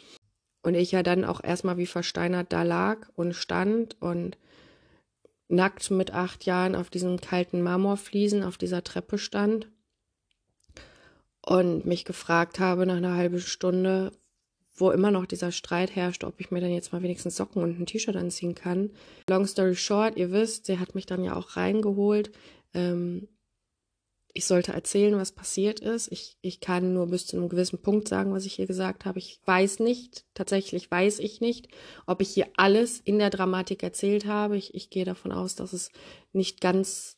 Und 0.62 0.76
ich 0.76 0.92
ja 0.92 1.02
dann 1.02 1.26
auch 1.26 1.44
erstmal 1.44 1.78
wie 1.78 1.88
versteinert 1.88 2.54
da 2.54 2.62
lag 2.62 3.08
und 3.16 3.34
stand 3.34 4.00
und 4.00 4.38
nackt 5.48 5.90
mit 5.90 6.14
acht 6.14 6.46
Jahren 6.46 6.76
auf 6.76 6.92
diesen 6.92 7.20
kalten 7.20 7.64
Marmorfliesen 7.64 8.44
auf 8.44 8.60
dieser 8.60 8.84
Treppe 8.84 9.18
stand 9.18 9.72
und 11.42 11.84
mich 11.88 12.06
gefragt 12.06 12.60
habe 12.60 12.86
nach 12.86 12.98
einer 12.98 13.16
halben 13.16 13.40
Stunde, 13.40 14.12
wo 14.80 14.92
immer 14.92 15.12
noch 15.12 15.26
dieser 15.26 15.52
Streit 15.52 15.96
herrscht, 15.96 16.24
ob 16.24 16.40
ich 16.40 16.52
mir 16.52 16.62
dann 16.62 16.72
jetzt 16.72 16.94
mal 16.94 17.02
wenigstens 17.04 17.36
Socken 17.36 17.62
und 17.62 17.80
ein 17.80 17.86
T-Shirt 17.86 18.16
anziehen 18.16 18.56
kann. 18.56 18.92
Long 19.30 19.46
story 19.46 19.76
short, 19.76 20.18
ihr 20.18 20.32
wisst, 20.32 20.66
sie 20.66 20.80
hat 20.80 20.96
mich 20.96 21.06
dann 21.06 21.24
ja 21.24 21.36
auch 21.36 21.56
reingeholt. 21.56 22.32
Ähm, 22.74 23.28
ich 24.34 24.46
sollte 24.46 24.74
erzählen, 24.74 25.18
was 25.18 25.32
passiert 25.32 25.80
ist. 25.80 26.12
Ich, 26.12 26.38
ich 26.42 26.62
kann 26.62 26.94
nur 26.94 27.08
bis 27.08 27.28
zu 27.28 27.36
einem 27.36 27.50
gewissen 27.50 27.82
Punkt 27.82 28.08
sagen, 28.08 28.32
was 28.32 28.46
ich 28.46 28.54
hier 28.54 28.68
gesagt 28.68 29.06
habe. 29.06 29.20
Ich 29.20 29.42
weiß 29.46 29.80
nicht, 29.80 30.26
tatsächlich 30.34 30.90
weiß 30.90 31.20
ich 31.20 31.42
nicht, 31.42 31.68
ob 32.06 32.22
ich 32.22 32.30
hier 32.30 32.48
alles 32.56 33.00
in 33.00 33.20
der 33.20 33.32
Dramatik 33.32 33.84
erzählt 33.84 34.26
habe. 34.26 34.56
Ich, 34.56 34.76
ich 34.76 34.90
gehe 34.92 35.06
davon 35.06 35.32
aus, 35.32 35.56
dass 35.56 35.74
es 35.74 35.92
nicht 36.32 36.62
ganz, 36.62 37.18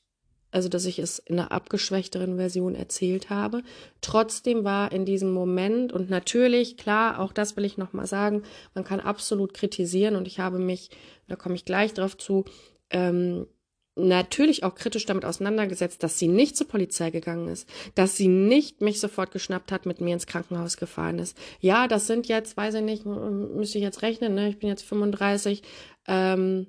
also 0.51 0.69
dass 0.69 0.85
ich 0.85 0.99
es 0.99 1.19
in 1.19 1.39
einer 1.39 1.51
abgeschwächteren 1.51 2.37
Version 2.37 2.75
erzählt 2.75 3.29
habe. 3.29 3.63
Trotzdem 4.01 4.63
war 4.63 4.91
in 4.91 5.05
diesem 5.05 5.31
Moment 5.31 5.93
und 5.93 6.09
natürlich, 6.09 6.77
klar, 6.77 7.19
auch 7.19 7.33
das 7.33 7.57
will 7.57 7.65
ich 7.65 7.77
nochmal 7.77 8.07
sagen, 8.07 8.43
man 8.73 8.83
kann 8.83 8.99
absolut 8.99 9.53
kritisieren 9.53 10.15
und 10.15 10.27
ich 10.27 10.39
habe 10.39 10.59
mich, 10.59 10.89
da 11.27 11.35
komme 11.35 11.55
ich 11.55 11.65
gleich 11.65 11.93
drauf 11.93 12.17
zu, 12.17 12.45
ähm, 12.89 13.47
natürlich 13.95 14.63
auch 14.63 14.75
kritisch 14.75 15.05
damit 15.05 15.25
auseinandergesetzt, 15.25 16.01
dass 16.03 16.17
sie 16.17 16.27
nicht 16.27 16.55
zur 16.55 16.67
Polizei 16.67 17.09
gegangen 17.09 17.47
ist, 17.49 17.67
dass 17.95 18.15
sie 18.15 18.27
nicht 18.27 18.81
mich 18.81 18.99
sofort 18.99 19.31
geschnappt 19.31 19.71
hat, 19.71 19.85
mit 19.85 19.99
mir 19.99 20.13
ins 20.13 20.27
Krankenhaus 20.27 20.77
gefahren 20.77 21.19
ist. 21.19 21.37
Ja, 21.59 21.87
das 21.87 22.07
sind 22.07 22.27
jetzt, 22.27 22.55
weiß 22.55 22.75
ich 22.75 22.81
nicht, 22.83 23.05
müsste 23.05 23.77
ich 23.77 23.83
jetzt 23.83 24.01
rechnen, 24.01 24.33
ne? 24.33 24.49
ich 24.49 24.59
bin 24.59 24.69
jetzt 24.69 24.83
35, 24.83 25.61
ähm, 26.07 26.67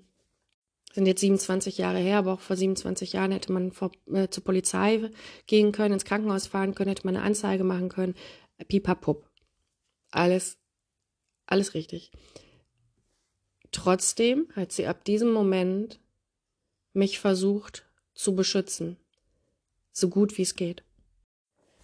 sind 0.93 1.07
jetzt 1.07 1.21
27 1.21 1.79
Jahre 1.79 1.99
her, 1.99 2.19
aber 2.19 2.35
auch 2.35 2.41
vor 2.41 2.57
27 2.57 3.15
Jahren 3.15 3.33
hätte 3.33 3.53
man 3.53 3.73
vor, 3.73 3.93
äh, 4.13 4.29
zur 4.29 4.45
Polizei 4.45 5.11
gehen 5.47 5.73
können, 5.73 5.95
ins 5.95 6.05
Krankenhaus 6.05 6.47
fahren 6.47 6.75
können, 6.75 6.91
hätte 6.91 7.07
man 7.07 7.17
eine 7.17 7.25
Anzeige 7.25 7.65
machen 7.65 7.89
können. 7.89 8.15
Pipapup. 8.69 9.29
Alles, 10.11 10.59
alles 11.47 11.75
richtig. 11.75 12.13
Trotzdem 13.73 14.49
hat 14.55 14.73
sie 14.73 14.87
ab 14.87 15.05
diesem 15.05 15.33
Moment 15.33 15.99
mich 16.93 17.19
versucht 17.19 17.87
zu 18.15 18.37
beschützen, 18.37 18.99
so 19.93 20.11
gut 20.11 20.37
wie 20.37 20.43
es 20.43 20.57
geht. 20.57 20.85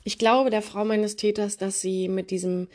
Ich 0.04 0.18
glaube 0.18 0.50
der 0.50 0.62
Frau 0.62 0.84
meines 0.84 1.16
Täters, 1.16 1.56
dass 1.56 1.80
sie 1.80 2.08
mit 2.08 2.30
diesem, 2.30 2.68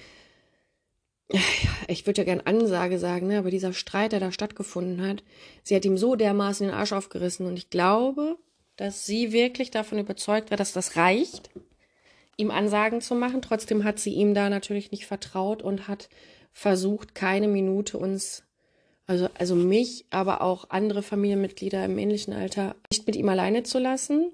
ich 1.87 2.05
würde 2.05 2.21
ja 2.21 2.25
gern 2.25 2.41
Ansage 2.41 2.99
sagen, 2.99 3.27
ne, 3.27 3.37
aber 3.39 3.51
dieser 3.51 3.73
Streit, 3.73 4.11
der 4.11 4.19
da 4.19 4.31
stattgefunden 4.31 5.05
hat, 5.05 5.23
sie 5.63 5.75
hat 5.75 5.85
ihm 5.85 5.97
so 5.97 6.15
dermaßen 6.15 6.67
den 6.67 6.75
Arsch 6.75 6.93
aufgerissen 6.93 7.45
und 7.45 7.57
ich 7.57 7.69
glaube, 7.69 8.37
dass 8.75 9.05
sie 9.05 9.31
wirklich 9.31 9.71
davon 9.71 9.99
überzeugt 9.99 10.49
war, 10.51 10.57
dass 10.57 10.73
das 10.73 10.95
reicht, 10.95 11.49
ihm 12.37 12.51
Ansagen 12.51 13.01
zu 13.01 13.13
machen. 13.15 13.41
Trotzdem 13.41 13.83
hat 13.83 13.99
sie 13.99 14.13
ihm 14.13 14.33
da 14.33 14.49
natürlich 14.49 14.91
nicht 14.91 15.05
vertraut 15.05 15.61
und 15.61 15.87
hat 15.87 16.09
versucht, 16.51 17.13
keine 17.13 17.47
Minute 17.47 17.97
uns 17.97 18.43
also, 19.05 19.27
also 19.37 19.55
mich, 19.55 20.05
aber 20.11 20.41
auch 20.41 20.69
andere 20.69 21.03
Familienmitglieder 21.03 21.83
im 21.83 21.97
ähnlichen 21.97 22.33
Alter 22.33 22.75
nicht 22.89 23.05
mit 23.05 23.15
ihm 23.15 23.27
alleine 23.27 23.63
zu 23.63 23.79
lassen. 23.79 24.31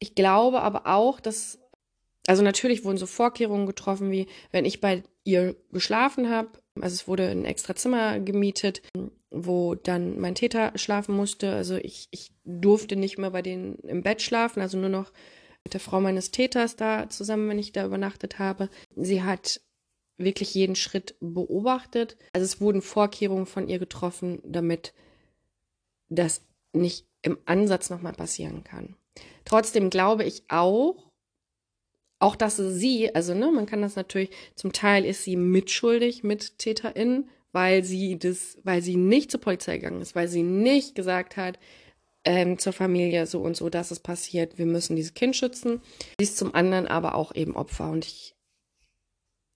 Ich 0.00 0.14
glaube 0.14 0.62
aber 0.62 0.86
auch, 0.86 1.20
dass, 1.20 1.60
also 2.26 2.42
natürlich 2.42 2.84
wurden 2.84 2.98
so 2.98 3.06
Vorkehrungen 3.06 3.66
getroffen, 3.66 4.10
wie 4.10 4.26
wenn 4.50 4.64
ich 4.64 4.80
bei 4.80 5.04
ihr 5.28 5.56
geschlafen 5.72 6.30
habe, 6.30 6.48
also 6.80 6.94
es 6.94 7.06
wurde 7.06 7.28
ein 7.28 7.44
extra 7.44 7.76
Zimmer 7.76 8.18
gemietet, 8.18 8.82
wo 9.30 9.74
dann 9.74 10.18
mein 10.18 10.34
Täter 10.34 10.72
schlafen 10.76 11.14
musste. 11.14 11.52
Also 11.52 11.76
ich, 11.76 12.08
ich 12.10 12.32
durfte 12.44 12.96
nicht 12.96 13.18
mehr 13.18 13.30
bei 13.30 13.42
denen 13.42 13.74
im 13.80 14.02
Bett 14.02 14.22
schlafen, 14.22 14.62
also 14.62 14.78
nur 14.78 14.88
noch 14.88 15.12
mit 15.64 15.74
der 15.74 15.80
Frau 15.80 16.00
meines 16.00 16.30
Täters 16.30 16.76
da 16.76 17.10
zusammen, 17.10 17.48
wenn 17.50 17.58
ich 17.58 17.72
da 17.72 17.84
übernachtet 17.84 18.38
habe. 18.38 18.70
Sie 18.96 19.22
hat 19.22 19.60
wirklich 20.16 20.54
jeden 20.54 20.76
Schritt 20.76 21.14
beobachtet. 21.20 22.16
Also 22.32 22.44
es 22.46 22.60
wurden 22.60 22.80
Vorkehrungen 22.80 23.46
von 23.46 23.68
ihr 23.68 23.78
getroffen, 23.78 24.40
damit 24.44 24.94
das 26.08 26.42
nicht 26.72 27.06
im 27.20 27.36
Ansatz 27.44 27.90
nochmal 27.90 28.14
passieren 28.14 28.64
kann. 28.64 28.96
Trotzdem 29.44 29.90
glaube 29.90 30.24
ich 30.24 30.44
auch, 30.48 31.07
auch 32.18 32.36
dass 32.36 32.56
sie, 32.56 33.14
also 33.14 33.34
ne, 33.34 33.50
man 33.50 33.66
kann 33.66 33.82
das 33.82 33.96
natürlich, 33.96 34.30
zum 34.54 34.72
Teil 34.72 35.04
ist 35.04 35.24
sie 35.24 35.36
mitschuldig, 35.36 36.24
mit 36.24 36.58
Täterin, 36.58 37.28
weil 37.52 37.84
sie 37.84 38.18
das, 38.18 38.58
weil 38.64 38.82
sie 38.82 38.96
nicht 38.96 39.30
zur 39.30 39.40
Polizei 39.40 39.78
gegangen 39.78 40.02
ist, 40.02 40.14
weil 40.14 40.28
sie 40.28 40.42
nicht 40.42 40.94
gesagt 40.94 41.36
hat, 41.36 41.58
ähm, 42.24 42.58
zur 42.58 42.72
Familie 42.72 43.26
so 43.26 43.40
und 43.40 43.56
so, 43.56 43.70
dass 43.70 43.90
es 43.90 44.00
passiert, 44.00 44.58
wir 44.58 44.66
müssen 44.66 44.96
dieses 44.96 45.14
Kind 45.14 45.36
schützen. 45.36 45.80
Sie 46.18 46.24
ist 46.24 46.36
zum 46.36 46.54
anderen 46.54 46.86
aber 46.86 47.14
auch 47.14 47.34
eben 47.34 47.56
Opfer 47.56 47.90
und 47.90 48.04
ich 48.04 48.34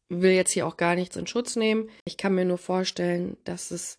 will 0.08 0.32
jetzt 0.32 0.52
hier 0.52 0.66
auch 0.66 0.76
gar 0.76 0.94
nichts 0.94 1.16
in 1.16 1.26
Schutz 1.26 1.56
nehmen. 1.56 1.90
Ich 2.04 2.16
kann 2.16 2.34
mir 2.34 2.44
nur 2.44 2.58
vorstellen, 2.58 3.36
dass 3.44 3.70
es 3.70 3.98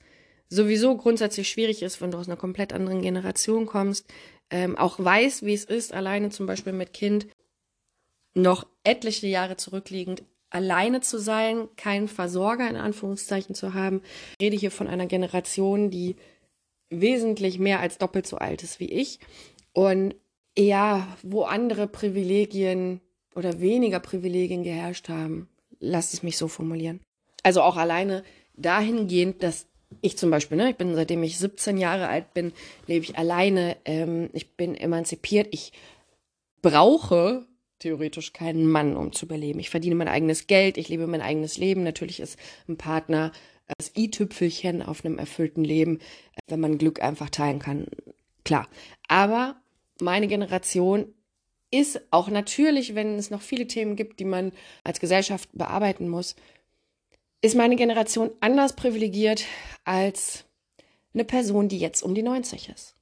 sowieso 0.50 0.96
grundsätzlich 0.96 1.50
schwierig 1.50 1.82
ist, 1.82 2.01
wenn 2.01 2.12
du 2.12 2.17
aus 2.17 2.27
einer 2.27 2.38
komplett 2.38 2.74
anderen 2.74 3.01
Generation 3.01 3.65
kommst, 3.65 4.05
ähm, 4.50 4.77
auch 4.77 5.00
weiß, 5.00 5.43
wie 5.43 5.53
es 5.53 5.65
ist, 5.65 5.93
alleine 5.93 6.29
zum 6.29 6.46
Beispiel 6.46 6.74
mit 6.74 6.93
Kind 6.93 7.27
noch 8.34 8.66
etliche 8.84 9.28
Jahre 9.28 9.58
zurückliegend 9.58 10.24
alleine 10.50 11.02
zu 11.02 11.20
sein, 11.20 11.68
keinen 11.78 12.08
Versorger 12.08 12.70
in 12.70 12.75
Anführungszeichen 12.75 13.56
zu 13.56 13.74
haben. 13.74 14.02
Ich 14.38 14.46
rede 14.46 14.58
hier 14.58 14.72
von 14.72 14.88
einer 14.88 15.08
Generation, 15.08 15.90
die 15.90 16.16
wesentlich 16.90 17.58
mehr 17.58 17.80
als 17.80 17.98
doppelt 17.98 18.28
so 18.28 18.38
alt 18.38 18.62
ist 18.62 18.80
wie 18.80 18.92
ich 18.92 19.20
und 19.74 20.16
ja, 20.56 21.08
wo 21.24 21.44
andere 21.44 21.88
Privilegien 21.88 23.02
oder 23.34 23.60
weniger 23.60 24.00
Privilegien 24.00 24.63
geherrscht 24.63 25.10
haben. 25.10 25.50
Lass 25.80 26.13
es 26.13 26.22
mich 26.22 26.38
so 26.38 26.48
formulieren. 26.48 27.00
Also 27.42 27.62
auch 27.63 27.75
alleine 27.75 28.24
dahingehend, 28.56 29.42
dass 29.42 29.66
ich 30.02 30.18
zum 30.18 30.30
Beispiel, 30.30 30.58
ne, 30.58 30.70
ich 30.70 30.75
bin 30.75 30.94
seitdem 30.94 31.24
ich 31.24 31.40
17 31.40 31.78
Jahre 31.78 32.08
alt 32.08 32.34
bin, 32.36 32.54
lebe 32.86 33.04
ich 33.04 33.18
alleine. 33.18 33.78
Ähm, 33.86 34.30
ich 34.34 34.56
bin 34.56 34.75
emanzipiert. 34.75 35.48
Ich 35.52 35.74
brauche 36.62 37.48
theoretisch 37.84 38.34
keinen 38.34 38.66
Mann, 38.66 38.96
um 38.96 39.12
zu 39.12 39.25
überleben. 39.25 39.60
Ich 39.60 39.70
verdiene 39.70 39.96
mein 39.96 40.08
eigenes 40.08 40.48
Geld. 40.48 40.78
Ich 40.78 40.90
lebe 40.90 41.06
mein 41.06 41.22
eigenes 41.22 41.58
Leben. 41.58 41.84
Natürlich 41.84 42.20
ist 42.20 42.40
ein 42.68 42.78
Partner 42.78 43.32
das 43.78 43.92
i-Tüpfelchen 43.96 44.82
auf 44.82 45.06
einem 45.06 45.18
erfüllten 45.20 45.63
Leben, 45.63 46.00
wenn 46.48 46.60
man 46.60 46.78
Glück 46.78 47.02
einfach 47.02 47.30
teilen 47.30 47.60
kann. 47.60 47.88
Klar. 48.44 48.68
Aber 49.08 49.62
meine 50.02 50.28
Generation 50.28 51.13
ist 51.72 52.02
auch 52.12 52.30
natürlich, 52.30 52.96
wenn 52.96 53.16
es 53.16 53.32
noch 53.32 53.42
viele 53.42 53.68
Themen 53.68 53.96
gibt, 53.96 54.20
die 54.20 54.25
man 54.25 54.52
als 54.84 55.00
Gesellschaft 55.00 55.50
bearbeiten 55.54 56.08
muss, 56.08 56.36
ist 57.42 57.56
meine 57.56 57.75
Generation 57.75 58.32
anders 58.40 58.75
privilegiert 58.75 59.46
als 59.84 60.46
eine 61.13 61.25
Person, 61.25 61.68
die 61.68 61.80
jetzt 61.80 62.02
um 62.02 62.16
die 62.16 62.24
90 62.24 62.70
ist. 62.70 62.96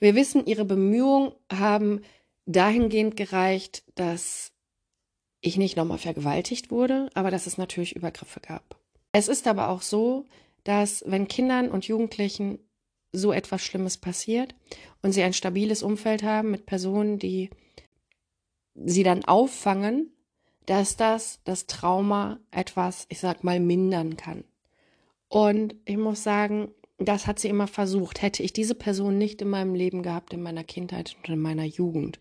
Wir 0.00 0.14
wissen, 0.14 0.46
ihre 0.46 0.64
Bemühungen 0.64 1.32
haben 1.52 2.00
dahingehend 2.46 3.16
gereicht, 3.16 3.84
dass 3.94 4.52
ich 5.40 5.56
nicht 5.56 5.76
nochmal 5.76 5.98
vergewaltigt 5.98 6.70
wurde, 6.70 7.08
aber 7.14 7.30
dass 7.30 7.46
es 7.46 7.58
natürlich 7.58 7.96
Übergriffe 7.96 8.40
gab. 8.40 8.76
Es 9.12 9.28
ist 9.28 9.46
aber 9.46 9.68
auch 9.68 9.82
so, 9.82 10.26
dass 10.64 11.04
wenn 11.06 11.28
Kindern 11.28 11.70
und 11.70 11.86
Jugendlichen 11.86 12.58
so 13.12 13.32
etwas 13.32 13.62
Schlimmes 13.62 13.96
passiert 13.96 14.54
und 15.02 15.12
sie 15.12 15.22
ein 15.22 15.32
stabiles 15.32 15.82
Umfeld 15.82 16.22
haben 16.22 16.50
mit 16.50 16.66
Personen, 16.66 17.18
die 17.18 17.50
sie 18.74 19.02
dann 19.02 19.24
auffangen, 19.24 20.12
dass 20.66 20.96
das 20.96 21.40
das 21.44 21.66
Trauma 21.66 22.38
etwas, 22.50 23.06
ich 23.08 23.18
sag 23.18 23.42
mal, 23.42 23.58
mindern 23.58 24.16
kann. 24.16 24.44
Und 25.28 25.74
ich 25.84 25.96
muss 25.96 26.22
sagen, 26.22 26.72
das 27.00 27.26
hat 27.26 27.38
sie 27.38 27.48
immer 27.48 27.66
versucht. 27.66 28.22
Hätte 28.22 28.42
ich 28.42 28.52
diese 28.52 28.74
Person 28.74 29.18
nicht 29.18 29.40
in 29.42 29.48
meinem 29.48 29.74
Leben 29.74 30.02
gehabt, 30.02 30.32
in 30.32 30.42
meiner 30.42 30.64
Kindheit 30.64 31.16
und 31.18 31.32
in 31.32 31.40
meiner 31.40 31.64
Jugend, 31.64 32.18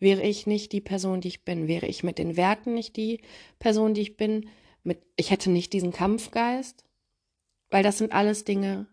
wäre 0.00 0.22
ich 0.22 0.46
nicht 0.46 0.72
die 0.72 0.80
Person, 0.80 1.20
die 1.20 1.28
ich 1.28 1.44
bin, 1.44 1.68
wäre 1.68 1.86
ich 1.86 2.02
mit 2.02 2.18
den 2.18 2.36
Werten 2.36 2.74
nicht 2.74 2.96
die 2.96 3.20
Person, 3.58 3.94
die 3.94 4.02
ich 4.02 4.16
bin, 4.16 4.48
mit, 4.82 5.02
ich 5.16 5.30
hätte 5.30 5.50
nicht 5.50 5.72
diesen 5.72 5.92
Kampfgeist, 5.92 6.84
weil 7.70 7.82
das 7.82 7.98
sind 7.98 8.12
alles 8.12 8.44
Dinge, 8.44 8.86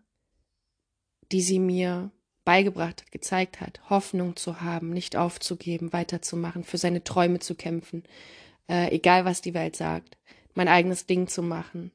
die 1.32 1.40
sie 1.40 1.58
mir 1.58 2.10
beigebracht 2.44 3.02
hat, 3.02 3.12
gezeigt 3.12 3.60
hat, 3.60 3.80
Hoffnung 3.90 4.36
zu 4.36 4.60
haben, 4.60 4.90
nicht 4.90 5.16
aufzugeben, 5.16 5.92
weiterzumachen, 5.92 6.62
für 6.62 6.78
seine 6.78 7.02
Träume 7.02 7.40
zu 7.40 7.54
kämpfen, 7.54 8.04
äh, 8.68 8.94
egal 8.94 9.24
was 9.24 9.40
die 9.42 9.54
Welt 9.54 9.76
sagt, 9.76 10.16
mein 10.54 10.68
eigenes 10.68 11.06
Ding 11.06 11.26
zu 11.26 11.42
machen, 11.42 11.90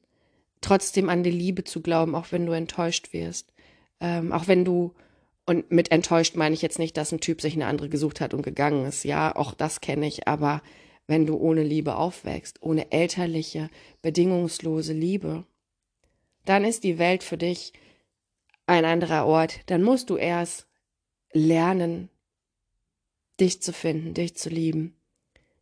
trotzdem 0.62 1.08
an 1.08 1.22
die 1.22 1.30
Liebe 1.30 1.64
zu 1.64 1.82
glauben, 1.82 2.14
auch 2.14 2.32
wenn 2.32 2.46
du 2.46 2.52
enttäuscht 2.52 3.12
wirst, 3.12 3.52
ähm, 4.00 4.32
auch 4.32 4.48
wenn 4.48 4.64
du 4.64 4.94
und 5.44 5.70
mit 5.72 5.90
enttäuscht 5.90 6.36
meine 6.36 6.54
ich 6.54 6.62
jetzt 6.62 6.78
nicht, 6.78 6.96
dass 6.96 7.12
ein 7.12 7.20
Typ 7.20 7.40
sich 7.40 7.54
eine 7.54 7.66
andere 7.66 7.88
gesucht 7.88 8.20
hat 8.20 8.32
und 8.32 8.42
gegangen 8.42 8.86
ist. 8.86 9.04
Ja, 9.04 9.34
auch 9.34 9.54
das 9.54 9.80
kenne 9.80 10.06
ich, 10.06 10.28
aber 10.28 10.62
wenn 11.06 11.26
du 11.26 11.36
ohne 11.36 11.64
Liebe 11.64 11.96
aufwächst, 11.96 12.62
ohne 12.62 12.92
elterliche, 12.92 13.68
bedingungslose 14.02 14.92
Liebe, 14.92 15.44
dann 16.44 16.64
ist 16.64 16.84
die 16.84 16.98
Welt 16.98 17.22
für 17.22 17.36
dich 17.36 17.72
ein 18.66 18.84
anderer 18.84 19.26
Ort, 19.26 19.60
dann 19.66 19.82
musst 19.82 20.10
du 20.10 20.16
erst 20.16 20.68
lernen, 21.32 22.08
dich 23.40 23.60
zu 23.62 23.72
finden, 23.72 24.14
dich 24.14 24.36
zu 24.36 24.48
lieben, 24.48 24.96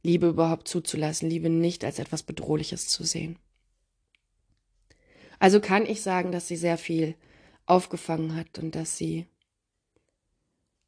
Liebe 0.03 0.29
überhaupt 0.29 0.68
zuzulassen, 0.68 1.29
Liebe 1.29 1.48
nicht 1.48 1.85
als 1.85 1.98
etwas 1.98 2.22
Bedrohliches 2.22 2.88
zu 2.88 3.05
sehen. 3.05 3.38
Also 5.40 5.59
kann 5.61 5.87
ich 5.87 6.03
sagen, 6.03 6.31
dass 6.31 6.46
sie 6.46 6.57
sehr 6.57 6.79
viel 6.79 7.16
aufgefangen 7.66 8.37
hat 8.37 8.59
und 8.59 8.76
dass 8.76 8.96
sie 8.96 9.26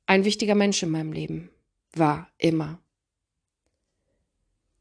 ein 0.07 0.25
wichtiger 0.25 0.55
Mensch 0.55 0.83
in 0.83 0.91
meinem 0.91 1.12
Leben 1.12 1.51
war, 1.95 2.31
immer. 2.37 2.79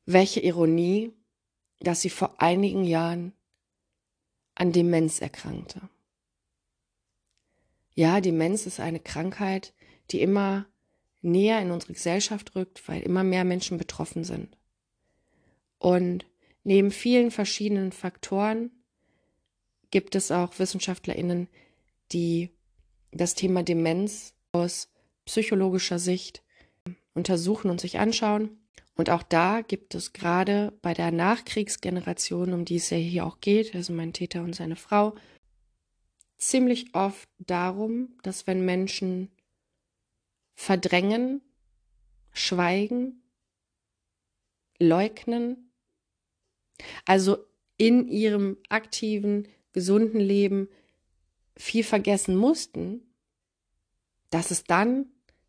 Welche 0.05 0.41
Ironie, 0.41 1.13
dass 1.79 2.01
sie 2.01 2.09
vor 2.09 2.41
einigen 2.41 2.83
Jahren 2.83 3.31
an 4.55 4.73
Demenz 4.73 5.21
erkrankte. 5.21 5.81
Ja, 7.95 8.19
Demenz 8.19 8.65
ist 8.65 8.81
eine 8.81 8.99
Krankheit, 8.99 9.73
die 10.11 10.21
immer 10.21 10.65
näher 11.21 11.61
in 11.61 11.71
unsere 11.71 11.93
Gesellschaft 11.93 12.55
rückt, 12.55 12.85
weil 12.89 13.01
immer 13.03 13.23
mehr 13.23 13.45
Menschen 13.45 13.77
betroffen 13.77 14.25
sind. 14.25 14.57
Und 15.77 16.25
neben 16.63 16.91
vielen 16.91 17.31
verschiedenen 17.31 17.93
Faktoren 17.93 18.71
gibt 19.91 20.15
es 20.15 20.31
auch 20.31 20.57
Wissenschaftlerinnen, 20.57 21.47
die 22.11 22.49
das 23.11 23.35
Thema 23.35 23.63
Demenz 23.63 24.33
aus 24.51 24.89
psychologischer 25.25 25.99
Sicht 25.99 26.43
untersuchen 27.13 27.69
und 27.69 27.79
sich 27.79 27.99
anschauen. 27.99 28.57
Und 28.95 29.09
auch 29.09 29.23
da 29.23 29.61
gibt 29.61 29.95
es 29.95 30.13
gerade 30.13 30.77
bei 30.81 30.93
der 30.93 31.11
Nachkriegsgeneration, 31.11 32.53
um 32.53 32.65
die 32.65 32.77
es 32.77 32.89
ja 32.89 32.97
hier 32.97 33.25
auch 33.25 33.39
geht, 33.39 33.75
also 33.75 33.93
mein 33.93 34.13
Täter 34.13 34.41
und 34.41 34.55
seine 34.55 34.75
Frau, 34.75 35.15
ziemlich 36.37 36.93
oft 36.93 37.29
darum, 37.39 38.15
dass 38.23 38.47
wenn 38.47 38.65
Menschen 38.65 39.29
verdrängen, 40.55 41.41
schweigen, 42.31 43.23
leugnen, 44.79 45.71
also 47.05 47.37
in 47.77 48.07
ihrem 48.07 48.57
aktiven, 48.69 49.47
gesunden 49.73 50.19
Leben 50.19 50.69
viel 51.55 51.83
vergessen 51.83 52.35
mussten, 52.35 53.01
dass 54.29 54.51
es 54.51 54.63
dann 54.63 55.05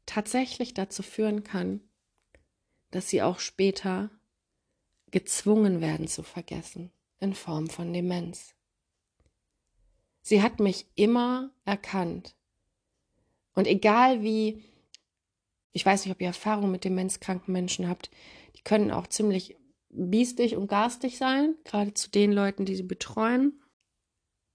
tatsächlich 0.06 0.74
dazu 0.74 1.02
führen 1.02 1.44
kann, 1.44 1.80
dass 2.90 3.08
sie 3.08 3.22
auch 3.22 3.38
später 3.38 4.11
gezwungen 5.11 5.80
werden 5.80 6.08
zu 6.08 6.22
vergessen 6.22 6.90
in 7.20 7.35
Form 7.35 7.68
von 7.68 7.92
Demenz. 7.92 8.54
Sie 10.22 10.42
hat 10.42 10.61
mich 10.61 10.87
immer 10.94 11.50
erkannt. 11.64 12.37
Und 13.54 13.66
egal 13.66 14.22
wie, 14.22 14.62
ich 15.72 15.85
weiß 15.85 16.04
nicht, 16.04 16.14
ob 16.14 16.20
ihr 16.20 16.28
Erfahrung 16.28 16.70
mit 16.70 16.85
demenzkranken 16.85 17.52
Menschen 17.52 17.88
habt, 17.88 18.11
die 18.56 18.62
können 18.62 18.90
auch 18.90 19.06
ziemlich 19.06 19.56
biestig 19.90 20.56
und 20.56 20.68
garstig 20.68 21.18
sein, 21.18 21.54
gerade 21.64 21.92
zu 21.94 22.11
den 22.11 22.32
Leuten, 22.32 22.64
die 22.64 22.76
sie 22.76 22.82
betreuen. 22.82 23.62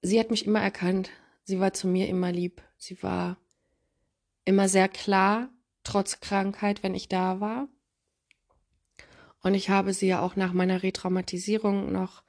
Sie 0.01 0.19
hat 0.19 0.31
mich 0.31 0.45
immer 0.45 0.61
erkannt. 0.61 1.09
Sie 1.43 1.59
war 1.59 1.73
zu 1.73 1.87
mir 1.87 2.07
immer 2.07 2.31
lieb. 2.31 2.61
Sie 2.77 3.01
war 3.03 3.37
immer 4.45 4.69
sehr 4.69 4.87
klar, 4.87 5.49
trotz 5.83 6.19
Krankheit, 6.19 6.83
wenn 6.83 6.95
ich 6.95 7.09
da 7.09 7.39
war. 7.39 7.67
Und 9.41 9.53
ich 9.53 9.69
habe 9.69 9.93
sie 9.93 10.07
ja 10.07 10.21
auch 10.21 10.35
nach 10.35 10.53
meiner 10.53 10.83
Retraumatisierung 10.83 11.91
noch 11.91 12.23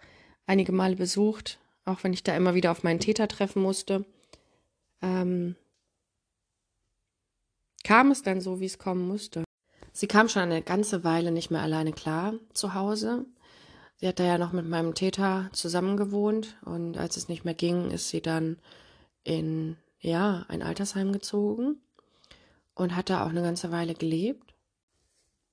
einige 0.46 0.72
Male 0.72 0.96
besucht, 0.96 1.58
auch 1.84 2.04
wenn 2.04 2.12
ich 2.12 2.22
da 2.22 2.36
immer 2.36 2.54
wieder 2.54 2.70
auf 2.70 2.82
meinen 2.82 3.00
Täter 3.00 3.28
treffen 3.28 3.62
musste, 3.62 4.04
ähm, 5.02 5.56
kam 7.84 8.10
es 8.10 8.22
dann 8.22 8.40
so, 8.40 8.60
wie 8.60 8.66
es 8.66 8.78
kommen 8.78 9.06
musste. 9.06 9.44
Sie 9.92 10.06
kam 10.06 10.28
schon 10.28 10.42
eine 10.42 10.62
ganze 10.62 11.02
Weile 11.04 11.32
nicht 11.32 11.50
mehr 11.50 11.62
alleine 11.62 11.92
klar 11.92 12.34
zu 12.52 12.74
Hause. 12.74 13.26
Sie 14.00 14.06
hat 14.06 14.20
da 14.20 14.24
ja 14.24 14.38
noch 14.38 14.52
mit 14.52 14.66
meinem 14.66 14.94
Täter 14.94 15.50
zusammengewohnt 15.52 16.56
und 16.64 16.96
als 16.96 17.16
es 17.16 17.28
nicht 17.28 17.44
mehr 17.44 17.54
ging, 17.54 17.90
ist 17.90 18.08
sie 18.08 18.22
dann 18.22 18.56
in 19.24 19.76
ja 20.00 20.46
ein 20.48 20.62
Altersheim 20.62 21.12
gezogen 21.12 21.80
und 22.74 22.94
hat 22.94 23.10
da 23.10 23.24
auch 23.24 23.30
eine 23.30 23.42
ganze 23.42 23.72
Weile 23.72 23.94
gelebt. 23.94 24.54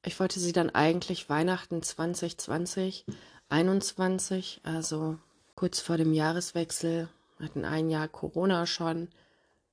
Ich 0.04 0.20
wollte 0.20 0.40
sie 0.40 0.52
dann 0.52 0.70
eigentlich 0.70 1.28
Weihnachten 1.28 1.82
2020, 1.82 3.06
21, 3.50 4.62
also 4.64 5.18
kurz 5.56 5.80
vor 5.80 5.98
dem 5.98 6.14
Jahreswechsel, 6.14 7.10
hatten 7.42 7.66
ein 7.66 7.90
Jahr 7.90 8.08
Corona 8.08 8.68
schon, 8.68 9.10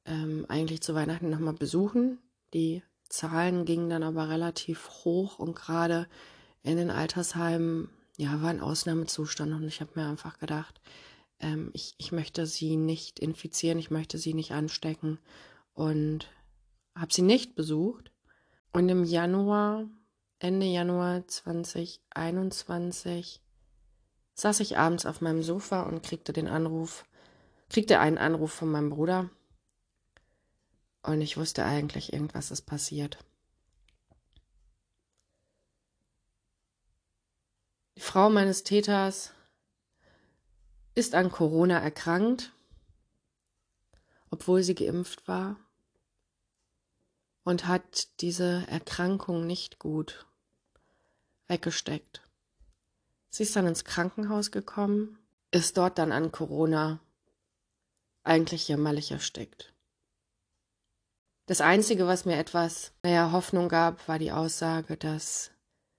ähm, 0.06 0.46
eigentlich 0.48 0.80
zu 0.80 0.94
Weihnachten 0.94 1.28
nochmal 1.28 1.52
besuchen. 1.52 2.18
Die 2.54 2.82
Zahlen 3.10 3.66
gingen 3.66 3.90
dann 3.90 4.02
aber 4.02 4.30
relativ 4.30 4.88
hoch 5.04 5.38
und 5.38 5.54
gerade 5.54 6.08
in 6.62 6.78
den 6.78 6.90
Altersheimen, 6.90 7.90
ja, 8.22 8.42
war 8.42 8.50
ein 8.50 8.60
Ausnahmezustand 8.60 9.52
und 9.52 9.64
ich 9.64 9.80
habe 9.80 9.92
mir 9.94 10.06
einfach 10.06 10.38
gedacht, 10.38 10.80
ähm, 11.40 11.70
ich, 11.72 11.94
ich 11.98 12.12
möchte 12.12 12.46
sie 12.46 12.76
nicht 12.76 13.18
infizieren, 13.18 13.78
ich 13.78 13.90
möchte 13.90 14.18
sie 14.18 14.34
nicht 14.34 14.52
anstecken 14.52 15.18
und 15.74 16.28
habe 16.94 17.12
sie 17.12 17.22
nicht 17.22 17.54
besucht. 17.54 18.12
Und 18.72 18.88
im 18.88 19.04
Januar, 19.04 19.86
Ende 20.38 20.66
Januar 20.66 21.26
2021, 21.26 23.40
saß 24.34 24.60
ich 24.60 24.78
abends 24.78 25.04
auf 25.04 25.20
meinem 25.20 25.42
Sofa 25.42 25.82
und 25.82 26.02
kriegte 26.02 26.32
den 26.32 26.48
Anruf 26.48 27.04
kriegte 27.72 28.00
einen 28.00 28.18
Anruf 28.18 28.52
von 28.52 28.70
meinem 28.70 28.90
Bruder 28.90 29.30
und 31.02 31.22
ich 31.22 31.38
wusste 31.38 31.64
eigentlich, 31.64 32.12
irgendwas 32.12 32.50
ist 32.50 32.62
passiert. 32.62 33.16
Frau 38.12 38.28
meines 38.28 38.62
Täters 38.62 39.32
ist 40.94 41.14
an 41.14 41.32
Corona 41.32 41.78
erkrankt, 41.78 42.52
obwohl 44.28 44.62
sie 44.62 44.74
geimpft 44.74 45.26
war 45.28 45.56
und 47.42 47.66
hat 47.66 48.20
diese 48.20 48.66
Erkrankung 48.68 49.46
nicht 49.46 49.78
gut 49.78 50.26
weggesteckt. 51.48 52.20
Sie 53.30 53.44
ist 53.44 53.56
dann 53.56 53.66
ins 53.66 53.86
Krankenhaus 53.86 54.50
gekommen, 54.50 55.18
ist 55.50 55.78
dort 55.78 55.96
dann 55.96 56.12
an 56.12 56.32
Corona 56.32 57.00
eigentlich 58.24 58.68
jämmerlich 58.68 59.10
erstickt. 59.10 59.72
Das 61.46 61.62
Einzige, 61.62 62.06
was 62.06 62.26
mir 62.26 62.36
etwas, 62.36 62.92
naja, 63.02 63.32
Hoffnung 63.32 63.70
gab, 63.70 64.06
war 64.06 64.18
die 64.18 64.32
Aussage, 64.32 64.98
dass 64.98 65.50